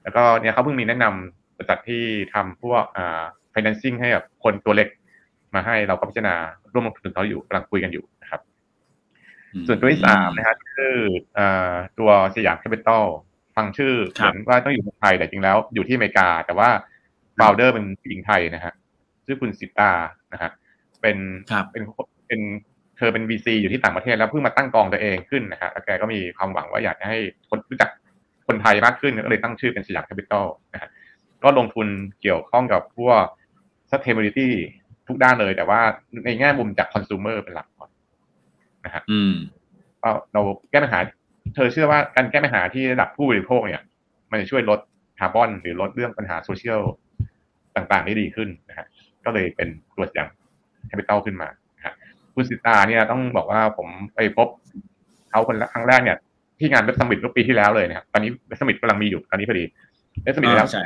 [0.02, 2.02] แล้วก็เนี่ยเขาเพิ่งมีแนะนำบริษัทที่
[2.34, 4.88] ทำพวกอ่า financing ให้กับคนตัวเล็ก
[5.54, 6.34] มาให้เราก็พิจารณา
[6.72, 8.40] ร่วมลงทุนกับเขาอยู่กำลังคุยกันอยู่นะครับ
[9.66, 10.96] ส่วนตัวที่สามนะครับคือ
[11.38, 13.04] อ่าตัว Siam Capital
[13.56, 16.70] ฟังชื่อครับเหมือนว่าต้องอยู่ในไทยแต่จริงแล้วอยู่ที่อเมริกา แต่ว่า
[17.38, 18.72] founder เป็นผู้หญิงไทยนะฮะ
[19.24, 19.90] ชื่อคุณสิตา
[20.32, 20.50] นะฮะ
[21.00, 21.16] เป็น
[21.50, 21.82] ครับเป็น
[22.28, 22.40] เป็น
[22.96, 27.18] เธอเป็น VC อยู่ที่ต่างประเทศแล้วเพิ่งมาตั้งกองตัวเองขึ้นนะฮะแล้วแกก็มีความหวังว่าอยากจะให้
[27.48, 27.90] คนรู้จัก
[28.46, 30.90] คนไทยมากขึ้นก็เลยตั้งชื่อเป็น Siam Capitalนะฮะ
[31.44, 31.86] ก็ลงทุน
[32.20, 33.22] เกี่ยวข้องกับพวก
[33.90, 34.48] sustainability
[35.08, 35.80] ทุกด้านเลย แต่ว่า
[36.24, 37.90] ในแง่มุมจาก consumer เป็นหลักก่อน
[38.84, 39.34] นะฮะอืม
[40.02, 40.98] ก็เราแก้ปัญหา
[41.54, 43.82] เธอเชื่อว่าการแก้ปัญหาที่ระดับผู้บริโภคเนี่ย
[44.30, 44.80] มันจะช่วยลด
[45.18, 46.81] คาร์บอนหรือลดเรื่องปัญหาโซเชียล
[47.77, 48.87] ต่างๆ ได้ดีขึ้นนะฮะ
[49.24, 50.28] ก็เลยเป็นตัว Siam
[50.87, 51.94] Capital ขึ้นมานะฮะ
[52.35, 54.48] คุณสิตาเนี่ยต้องบอกว่าผมไปพบ
[55.31, 56.16] เขาคนละครั้งแรกเนี่ย
[56.59, 59.64] ที่งาน Web Summit เมื่อปีที่แล้วเลยนะครับตอนนี้ Web Summit กำลังมีอยู่ตอนนี้พอดี
[60.22, 60.85] Web Summit แล้วใช่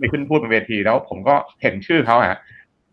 [0.00, 2.38] ไปขึ้นพูดบนเวทีแล้วผมก็เห็นชื่อเขาฮะ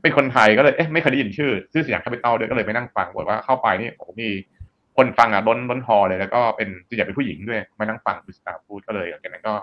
[0.01, 4.29] เป็นคนไทยก็เลยเอ๊ะไม่เคยได้ยินชื่อ ชื่อ Siam Capital ด้วยก็เลยไปนั่งฟังบอกว่าเข้าไปนี่โอ้โหมี
[4.97, 9.53] คนฟังอะล้นล้นฮอเลยแล้วก็เป็นส่วนใหญ่เป็นผู้หญิงด้วยมานั่งฟังคุณสิตาพูดก็เลยหลังจากนั้นก็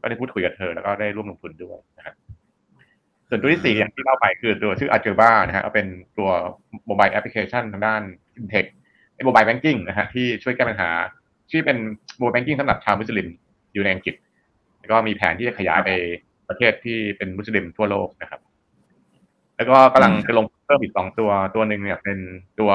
[0.00, 2.14] ก็ได้พูดคุยกับเธอแล้วก็ได้ร่วมลงทุนด้วยนะครับ
[3.28, 5.86] ส่วนตัวที่สี่อย่างที่เล่าไปคือตัวชื่อ a j e b a นะฮะเป็น
[6.18, 6.30] ตัว
[6.86, 8.02] mobile application ทางด้าน
[8.34, 8.64] fintech
[9.26, 10.90] mobile banking นะฮะที่ช่วยแก้ปัญหา
[11.50, 11.76] ที่เป็น
[12.18, 13.28] mobile banking สำหรับชาวมุสลิม
[13.72, 14.14] อยู่ในอังกฤษ
[14.80, 15.90] แล้วก็มีแผนที่จะขยายไป
[16.48, 18.40] ประเทศที่เป็นมุสลิมทั่วโลกนะครับ
[19.56, 22.18] แล้วก็กำลังจะลงเพิ่มอีกสองตัวตัวหนึ่งเนี่ยเป็น
[22.60, 22.72] ตัว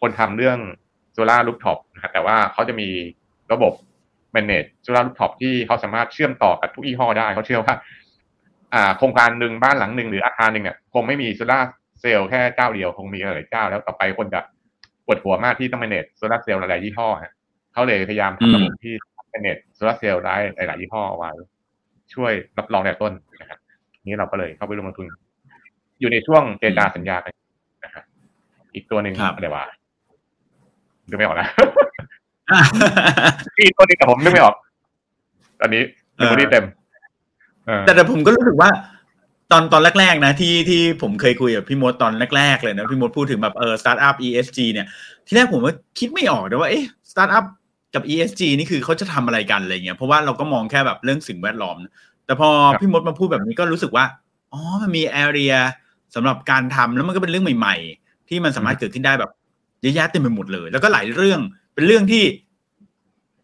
[0.00, 0.58] คนทำเรื่อง
[1.12, 2.88] solar rooftop นะครับแต่ว่าเขาจะมี
[3.52, 3.72] ระบบ
[4.34, 7.74] manage โซลารูฟท็อปที่เขาสามารถเชื่อมต่อกับทุกยี่ห้อได้เขาเชื่อว่า
[8.74, 11.60] อ่าโครงการหนึ่งบ้านหลังหนึ่งหรืออาคารหนึ่งเนี่ยคงไม่มีโซลา
[12.00, 14.40] เซลล์แค่เจ้าเดียวคงมีหลายเจ้าแล้วต่อไปคนจะ
[15.06, 17.32] ปวดหัวมากที่ต้อง manage โซลาเซลล์หลายๆยี่ห้อฮะ
[17.72, 18.94] เขาเลยพยายามทำระบบที่
[19.32, 21.30] manage โซลาเซลล์ได้หลายๆยี่ห้อเอาไว้
[22.14, 23.58] ช่วยรองรับแต่ต้นนะครับ
[24.06, 25.06] นี้เราก็เลยเข้าไปลงทุน
[26.00, 27.32] อยู่ในช่วงเจรจาสัญญากัน
[27.84, 28.04] นะครับ
[28.74, 29.64] อีกตัวหนึ่งครับอะไรวะ
[31.08, 31.48] นึกไม่ออกนะ
[31.87, 31.87] อี
[32.48, 34.56] กตัวหนึ่งแต่ผมนึกไม่ออก
[35.60, 35.82] ตอนนี้
[36.16, 36.64] เออ memory เต็ม
[37.66, 38.70] เออแต่แต่ผมก็รู้สึกว่า
[39.52, 44.86] ตอนตอนแรกๆนะที่ที่ผมเคยคุยกับพี่มดตอนแรกๆเลยนะพี่มดพูดถึงแบบเออสตาร์ทอัพ ESG เนี่ย
[45.26, 47.44] ที่แรกผมว่าคิดไม่ออกนะว่าเอ๊ะสตาร์ทอัพ
[47.94, 51.92] กับ ESG นี่คือเขาจะทำอะไรกันอะไรเงี้ยเพราะว่าเราก็มองแค่แบบเรื่องสิ่งแวดล้อมนะ
[52.26, 52.48] แต่พอ
[52.80, 54.04] พี่มดมาพูดแบบนี้ก็รู้สึกว่า
[54.52, 55.54] อ๋อมันมี area
[56.14, 59.30] สำหรับการทำแล้วมันก็เป็นเรื่องใหม่ ๆ ที่มันสามารถเกิดขึ้นได้แบบ
[59.82, 61.40] เยอะแยะเต็มไปหมดเลย แล้วก็หลายเรื่อง
[61.78, 62.24] เป็นเรื่องที่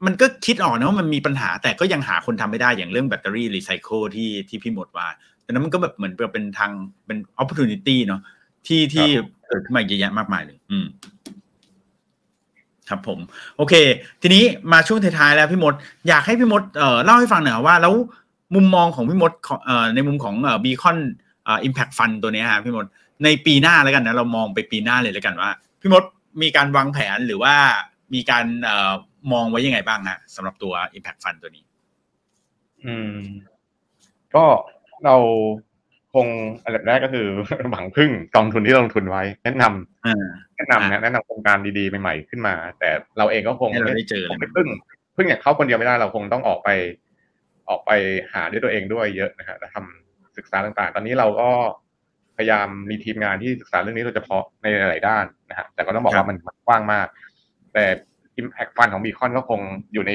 [0.07, 5.07] มันก็คิดออกนะว่ามันมีปัญหา แต่ก็ยังหาคนทำไม่ได้อย่างเรื่องแบตเตอรี่รีไซเคิลที่ที่พี่หมดว่า
[5.43, 6.71] แต่นั้นมันก็แบบเหมือนเป็นทาง
[7.07, 8.21] เป็น opportunity เนาะ
[8.67, 9.07] ที่ที่
[9.49, 10.87] เกิดขึ้นมาเยอะแยะมากมายเลย อืม
[12.89, 13.19] ครับผม
[13.57, 13.75] โอเค
[14.23, 15.75] ทีนี้มาช่วงท้ายๆแล้วพี่มด
[16.09, 17.95] อยากให้พี่มดเอ่อเล่าให้ฟังหน่อยว่า แล้ว
[18.55, 20.99] มุมมองของพี่มดของเอ่อในมุมของเอ่อบีคอน
[21.45, 22.87] เอ่อ impact fund ตัวเนี้ยฮะพี่มด
[23.25, 26.05] ในปีหน้าแล้วกันนะเรามองไปปีหน้าเลยแล้วกันว่า พี่มด
[26.43, 27.55] มีการวางแผนหรือว่า
[28.15, 28.93] มีการเอ่อ
[29.33, 31.65] มองไว้ยังไงบ้างฮะสำหรับตัว impact fund ตัวนี้
[32.87, 33.17] อืม
[34.35, 34.45] ก็
[35.05, 35.17] เรา
[36.15, 36.27] คง
[36.65, 37.27] อันดับแรกก็คือ
[37.71, 44.69] หวังพึ่งกองทุนที่ลงทุนไว้ แนะนำอ่าแนะนำนะแนะนำโครงการดีๆใหม่ๆขึ้นมา แต่เราเองก็คงให้เราได้เจอเลยคงไม่พึ่ง
[45.17, 46.69] พึ่งอย่างเขาคนเดียวไม่ได้เราคงต้องออกไป
[47.69, 47.91] ออกไป
[48.33, 51.51] หาด้วยตัวเองด้วยเยอะนะฮะและทำศึกษาต่างๆ ตอนนี้เราก็
[52.37, 57.07] พยายามมีทีมงานที่ศึกษาเรื่องนี้โดยเฉพาะในหลายๆด้านนะฮะแต่ก็ต้องบอกว่ามันมันกว้างมาก
[57.75, 57.85] แต่
[58.41, 59.61] Impact Fund ของบีคอนก็คง
[59.93, 60.13] อยู่ใน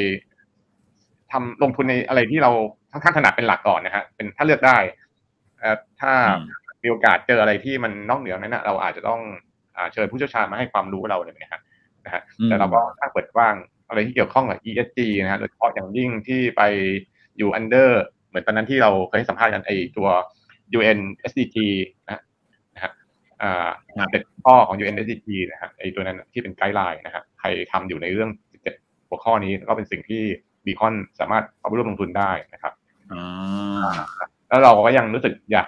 [1.31, 2.51] ทำลงทุนในอะไรที่เรา
[2.91, 4.77] ค่อนข้างถนัดเป็นหลักก่อนนะฮะเป็นถ้าเลือกได้
[5.59, 9.21] เอ่อถ้าอืมมีโอกาสเจออะไรที่มันนอกเหนือนั้นนะเราอาจจะต้อง
[9.75, 11.61] อาเชิญผู้เชี่ยวชาญมาให้ความรู้เราเลยนะฮะ
[12.05, 13.55] นะฮะอืมแต่เราก็ถ้าเปิดกว้าง
[13.89, 16.61] อะไรที่เกี่ยวข้องกับ ESG นะฮะโดยเฉพาะอย่างยิ่งที่ไป
[17.37, 17.89] อยู่ under
[18.27, 20.07] เหมือนตอนนั้นที่เราเคยให้สัมภาษณ์กันไอตัว
[20.77, 21.57] UN SDG
[22.05, 22.21] นะ
[24.11, 28.29] เจ็ดข้อของ UN SDG นะฮะไอตัวนั้นที่เป็นไกด์ไลน์นะฮะใครทำอยู่ในเรื่อง
[28.61, 28.75] เจ็ด
[29.09, 30.21] หัวข้อนี้ก็เป็นสิ่งที่
[30.65, 32.73] บีคอนสามารถเอาไปร่วมลงทุนได้นะครับ
[33.11, 33.21] อ๋อ
[34.49, 35.67] แล้วเราก็ยังรู้สึกอยาก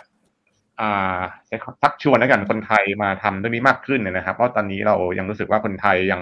[0.82, 6.22] อ่าใช้คำชักชวนแล้วกันคนไทยมาทำเรื่องนี้มากขึ้นนะครับ เพราะตอนนี้เรายังรู้สึกว่าคนไทยยัง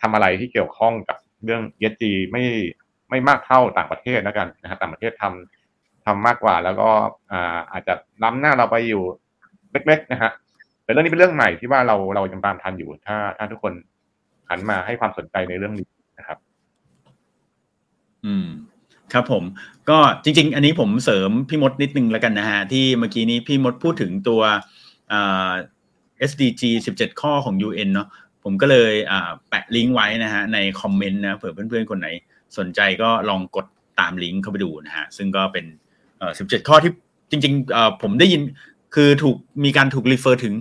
[0.00, 2.44] ทำอะไรที่เกี่ยวข้องกับเรื่อง ESG ไม่
[3.10, 6.90] ไม่มากเท่าต่างประเทศแล้วกันนะครับต่างประเทศทำทำมากกว่าแล้วก็
[7.32, 9.02] อ่าอาจจะล้ำหน้าเราไปอยู่
[9.72, 10.32] เล็กๆนะฮะ
[10.88, 13.72] แต่เรื่องนี้เป็นเรื่องใหม่ที่ว่าเราเรายังตามทันอยู่ ถ้า ถ้าทุกคน
[14.48, 16.38] หันมาให้ความสนใจในเรื่องนี้นะครับ
[18.24, 18.46] อืม
[19.12, 19.44] ครับผม
[19.88, 24.40] ก็จริง ๆ อันนี้ผมเสริมพี่มดนิดนึงแล้วกันนะฮะ ที่เมื่อกี้นี้พี่มดพูดถึงตัว
[25.12, 25.52] อ่า
[26.30, 26.62] SDG
[26.96, 28.08] 17 ข้อของ UN เนาะ
[28.44, 28.92] ผมก็เลย
[29.48, 32.08] แปะลิงก์ไว้นะฮะในคอมเมนต์นะเผื่อเพื่อนๆ คนไหน
[32.58, 33.66] สนใจก็ลองกด
[34.00, 35.64] ตามลิงก์เข้าไปดูนะฮะ ซึ่งก็เป็น
[36.18, 36.92] เอ่อ17 ข้อที่
[37.30, 38.42] จริงๆเออผมได้ยิน
[38.94, 40.54] คือถูกมีการถูกรีเฟอร์ถึง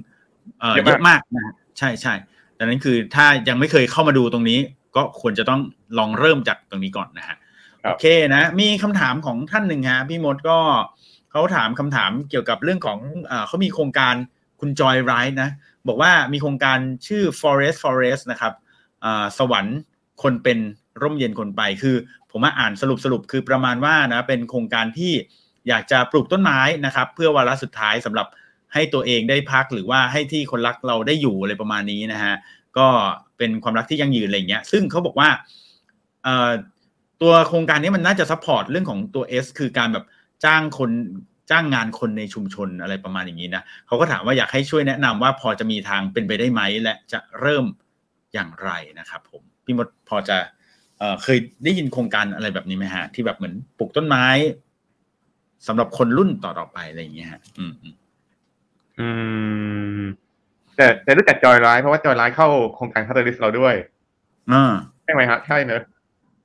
[0.59, 2.13] เอ่อเยอะเยมากอะมากนะฮะใช่ใช่
[2.57, 4.59] ดังนั้นคือถ้ายังไม่เคยเข้ามาดูตรงนี้
[4.95, 5.61] ก็ควรจะต้อง
[5.97, 7.35] ลองเริ่มจากตรงนี้ก่อนนะฮะ
[7.83, 10.59] ครับโอเคนะ มีคำถามของท่านหนึ่งฮะพี่มดก็
[11.31, 12.99] เขาถามคำถามเกี่ยวกับเรื่องของ
[13.31, 14.15] อาเขามีโครงการ
[14.59, 15.49] คุณจอยไรท์นะ
[15.87, 18.53] บอกว่ามีโครงการชื่อ forest forest นะครับ
[19.03, 19.77] อ่าสวรรค์
[20.23, 20.59] คนเป็น
[21.01, 21.95] ร่มเย็นคนไปคือ
[22.31, 25.13] ผมมาอ่านสรุปสรุปคือประมาณว่านะเป็นโครงการที่
[25.67, 28.27] อยากจะปลูกต้นไม้นะครับ เพื่อวาระสุดท้ายสำหรับ
[28.77, 32.35] ให้ตัวเองได้พักหรือว่าให้ที่คนรักเราได้อยู่อะไรประมาณนี้นะฮะ
[32.77, 32.87] ก็
[33.37, 35.29] เป็นความรักที่ยั่งยืนอะไรเงี้ย ซึ่งเขาบอกว่า
[36.23, 36.51] เอ่อ
[37.21, 40.05] ตัวโครงการนี้มันน่าจะ support เรื่องของตัว S คือการแบบ
[40.45, 40.91] จ้างคน
[41.51, 47.65] จ้างงานคนในชุมชนอะไรประมาณอย่างนี้นะเขาก็ถามว่าอยากให้ช่วยแนะนำว่าพอจะมีทางเป็นไปได้ไหมและจะเริ่ม
[48.33, 48.69] อย่างไร
[48.99, 50.37] นะครับ ผมพี่มดพอจะ
[50.99, 54.25] เอ่อเคยได้ยินโครงการอะไรแบบนี้ไหมฮะ ที่แบบเหมือนปลูกต้นไม้
[55.67, 57.73] สำหรับคนรุ่นต่อๆไปอะไรอย่างเงี้ยฮะ อืม
[58.99, 60.07] อืมอืม
[60.75, 63.75] แต่แต่รู้จักจอยไลฟ์เพราะว่าจอยไลฟ์เข้าโครงการคาตาลิสเราด้วย
[64.51, 64.73] อ่า
[65.03, 65.81] ใช่ไหมครับใช่เนอะ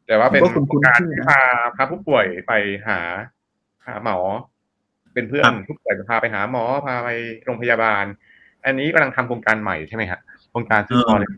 [0.06, 1.40] แต่ว่าเป็นผมก็คุ้นๆโครงการชื่อนะที่พา
[1.76, 2.52] พาผู้ป่วยไป
[2.86, 2.98] หา
[3.86, 4.18] หาหมอ
[5.14, 7.08] เป็นเพื่อครันบผู้ป่วยพาไปหาหมอพาไป
[7.44, 8.04] โรงพยาบาล
[8.64, 11.30] อันนี้กำลังทำโครงการใหม่ใช่ไหมฮะโครงการซื้อพอเลย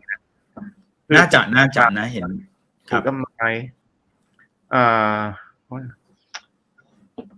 [1.17, 2.29] น่าจะน่าจะนะเห็น
[2.89, 3.47] ปลูกต้นไม้
[4.73, 5.19] อ่า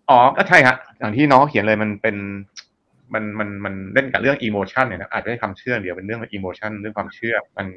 [0.10, 2.16] อ๋อก็ใช่ฮะอย่างที่น้องเขียนเลยมันเป็น
[3.14, 7.68] มันมันมันเล่นกับเรื่องอีโมชันเนี่ยนะอาจจะไม่ความเชื่อเดียวเป็นเรื่องอีโมชันเรื่องความเชื่อ มัน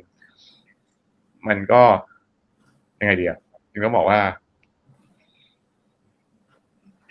[1.49, 1.83] มันก็
[3.01, 3.39] ยังไงเดีอะ
[3.73, 4.21] ถึงต้องบอกว่า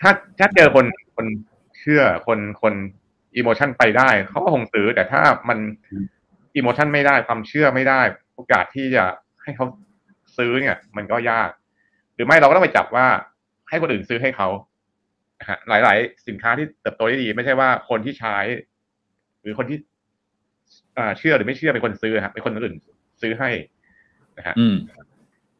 [0.01, 1.25] ถ้าถ้าเจอคนคน
[1.79, 2.73] เชื่อคนคน
[3.37, 5.59] อีโมชันไปได้เขาก็คงซื้อแต่ถ้ามัน
[6.55, 8.01] อีโมชันไม่ได้ความเชื่อไม่ได้
[8.35, 9.03] โอกาสที่จะ
[9.43, 9.65] ให้เขา
[10.37, 11.49] ซื้อเนี่ย มันก็ยาก
[12.15, 13.05] หรือไม่เราก็ต้องไปจับว่า
[13.69, 14.47] ให้คนอื่นซื้อให้เขา
[15.39, 18.37] นะฮะหลาย ๆ สินค้าที่เติบโตได้ดี ไม่ใช่ว่าคนที่ใช้
[19.41, 19.77] หรือคนที่
[20.97, 22.75] อ่าเชื่อหรือไม่เชื่อเป็นคนซื้อฮะเป็นคนอื่น
[23.21, 23.49] ซื้อให้
[24.37, 24.75] นะฮะอืม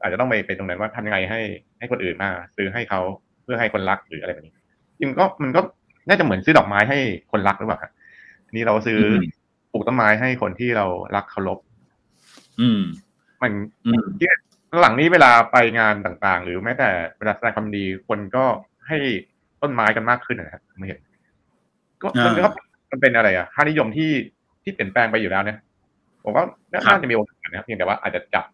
[0.02, 1.42] อาจจะต้องไปเป็นตรงนั้นว่าทำยังไงให้
[1.80, 3.02] ให้คนอื่นมา ซื้อให้เขา
[3.44, 4.54] เพื่อให้คนรักหรืออะไรแบบนี้
[5.00, 5.62] จริงก็มันก็
[6.08, 6.98] น่าจะเหมือนซื้อดอกไม้ให้
[7.32, 7.92] คนรักหรือเปล่าฮะ
[8.46, 9.24] อันนี่เราซื้ออม
[9.72, 11.60] ปลูกต้นไม้ให้คนที่เรารักเคารพ
[12.62, 12.82] อืม
[13.42, 13.52] มัน
[13.86, 14.06] อืม
[14.82, 18.46] หลังนี้เวลาไปงานต่างๆ หรือแม้แต่เวลาแสดงความดีคนก็
[18.88, 18.98] ให้
[19.62, 21.00] ต้นไม้กันมากขึ้นนะครับไม่เห็น
[22.02, 22.50] ก็มันก็
[22.92, 24.12] มันเป็นอะไรอะค่านิยมที่
[24.64, 25.58] ที่เปลี่ยนแปลงไปอยู่แล้วเนี่ย
[26.24, 28.46] ผมว่าน่าจะมีโอกาสนะครับเพียงแต่ว่าอาจจะจับ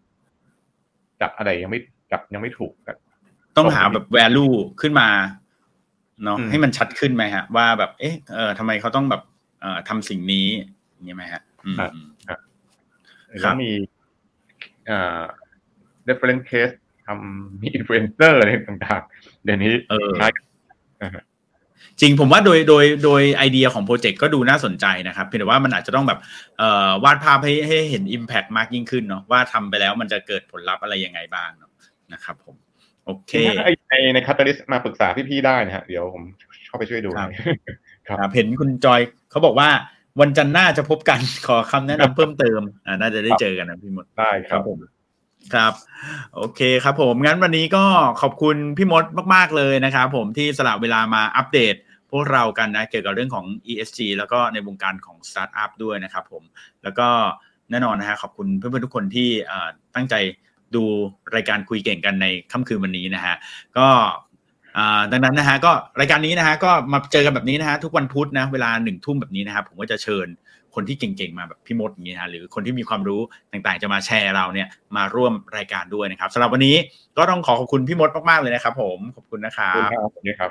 [1.20, 1.80] จับอะไรยังไม่
[2.12, 2.96] จับยังไม่ถูกกัน
[3.56, 5.08] ต้องหาแบบ value ขึ้นมา
[6.24, 9.22] เนาะอืมให้มันชัดขึ้นไหมฮะ ว่าแบบ เอ๊ะเออทำไมเขาต้องแบบ
[9.60, 10.46] เอ่อทำสิ่งนี้
[10.92, 12.08] อย่างนี้ไหมฮะอืมอืม
[13.40, 13.72] แล้วมี
[14.90, 15.22] อ่า
[16.08, 16.74] reference case
[17.06, 20.28] ทำมี influencer อะไรต่างๆ เดี๋ยวนี้เออใช้
[22.00, 26.18] จริงผมว่าโดยโดยโดยไอเดียของโปรเจกต์ก็ดูน่าสนใจนะครับเพียงแต่ว่ามันอาจจะต้องแบบ
[26.58, 31.70] เอ่อวาดภาพให้ให้เห็น Impact มากยิ่งขึ้นเนาะว่าทำไปแล้วมันจะเกิดผลลัพธ์อะไรยังไงบ้างเนาะ
[32.12, 32.54] นะครับผม
[33.06, 36.22] โอเคในในในคาตาลิสมาปรึกษาพี่ๆได้นะฮะเดี๋ยวผม
[36.66, 37.28] เข้าไปช่วยดูครับ
[38.08, 39.68] ครับครับเห็นคุณจอยเขาบอกว่า
[40.20, 44.78] วันจันทร์หน้าจะพบกันขอคำแนะนำเพิ่มเติมอ่าน่าจะได้เจอกันนะพี่มดได้ครับผม
[45.54, 45.72] ครับ
[46.36, 47.84] โอเคครับผม งั้นวันนี้ก็
[48.22, 51.74] ขอบคุณพี่มดมาก ๆ เลยนะครับผมที่สละเวลามาอัปเดต
[52.10, 56.42] พวกเรากันนะ เกี่ยวกับเรื่องของ ESG แล้วก็ในวงการของสตาร์ทอัพด้วยนะครับผม
[56.82, 57.08] แล้วก็
[57.70, 59.28] แน่นอนนะฮะขอบคุณเพื่อนๆทุกคนที่
[59.94, 60.14] ตั้งใจ
[60.74, 60.84] ดู
[61.34, 63.34] รายการคุยเก่งกันในค่ำคืนวันนี้นะฮะ
[63.78, 63.86] ก็
[65.12, 70.26] ดังนั้นนะฮะก็รายการนี้นะฮะก็มาเจอกันแบบนี้นะฮะทุกวันพุธนะเวลาหนึ่งทุ่มแบบนี้นะครับผมก็จะเชิญ
[70.74, 73.20] คนที่เก่งๆมาแบบพี่มดอย่างนี้นะฮะหรือคนที่มีความรู้
[73.52, 76.76] ต่างๆ จะมาแชร์เราเนี่ยมาร่วมรายการด้วยนะครับสำหรับวันนี้
[77.16, 80.50] ก็ต้องขอขอบคุณพี่มดมากๆเลยนะครับ ผมขอบคุณนะครัขอบคุณบครับสวัสดีครับ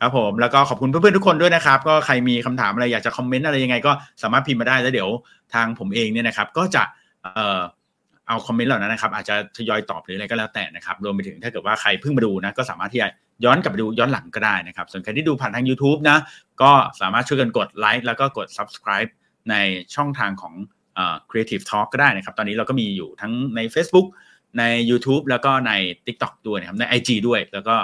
[0.00, 3.92] ครับผมแล้วก็ขอบคุณเพื่อนๆทุกคนด้วยนะครับ ก็ใครมีคำถามอะไรอยากจะคอมเมนต์อะไรยังไง ก็
[4.22, 5.10] สามารถพิมพ์มาได้แล้วเดี๋ยว
[5.54, 6.82] ทางผมเองเนี่ยนะครับ ก็จะ
[7.22, 7.60] เอ่อ
[8.28, 13.08] เอาคอมเมนต์เหล่านั้นนะครับอาจจะทยอยตอบหรืออะไรก็แล้วแต่นะครับรวมไปถึงถ้าเกิดว่าใครเพิ่งมาดูนะก็สามารถที่จะ
[13.44, 16.18] ย้อนกลับไปดูย้อนหลังก็ได้นะครับ ส่วนใครที่ดูผ่านทาง YouTube นะ
[16.62, 19.10] ก็สามารถช่วยกันกดไลค์แล้วก็กด subscribe
[19.50, 19.54] ใน
[19.94, 20.54] ช่องทางของ
[20.98, 21.00] อ
[21.30, 24.06] Creative Talk ก็ได้นะครับ ตอนนี้เราก็มีอยู่ทั้งใน Facebook
[24.58, 25.72] ใน YouTube แล้วก็ใน
[26.06, 27.76] TikTok ด้วยนะครับใน IG ด้วย แล้วก็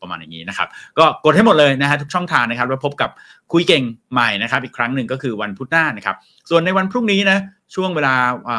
[0.00, 0.68] ประมาณอย่างนี้นะครับ
[0.98, 3.10] ก็กดให้หมดเลยนะฮะทุกช่องทางนะครับแล้วพบกับ
[3.52, 6.16] คุยเก่งใหม่นะครับอีกครั้งหนึ่งก็คือวันพุธหน้านะครับ
[6.50, 7.38] ส่วนในวันพรุ่งนี้นะ
[7.74, 8.14] ช่วงเวลา
[8.48, 8.50] อ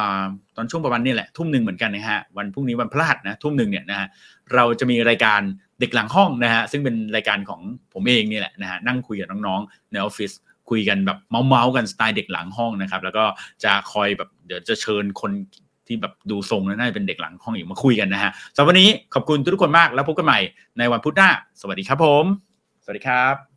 [0.56, 4.08] ตอนช่วงประมาณนี้แหละทุ่มหนึ่งเหมือนกันนะฮะวันพรุ่งนี้วันพฤหัสนะทุ่มหนึ่งเนี่ยนะฮะ
[4.54, 5.42] เราจะมีรายการ
[5.80, 7.62] เด็กหลังห้องนะฮะซึ่งเป็นรายการของ
[7.94, 10.32] ผมเองนี่แหละนะฮะนั่งคุยกับน้องๆในออฟฟิศ
[10.70, 13.26] คุยกันแบบเมาส์ๆกันสไตล์เด็กหลังห้องนะครับ แล้วก็
[13.64, 15.32] จะคอยแบบเดี๋ยวจะเชิญคน
[15.88, 20.40] ที่แบบดูทรงแล้วน่าจะเป็นเด็กหลังห้องอีกมาคุยกันนะฮะสำหรับวันนี้ขอบคุณทุกคนมากแล้วพบกันใหม่
[20.78, 21.30] ในวันพุธหน้า
[21.62, 22.24] สวัสดีครับผม
[22.84, 23.51] สวัสดีครับ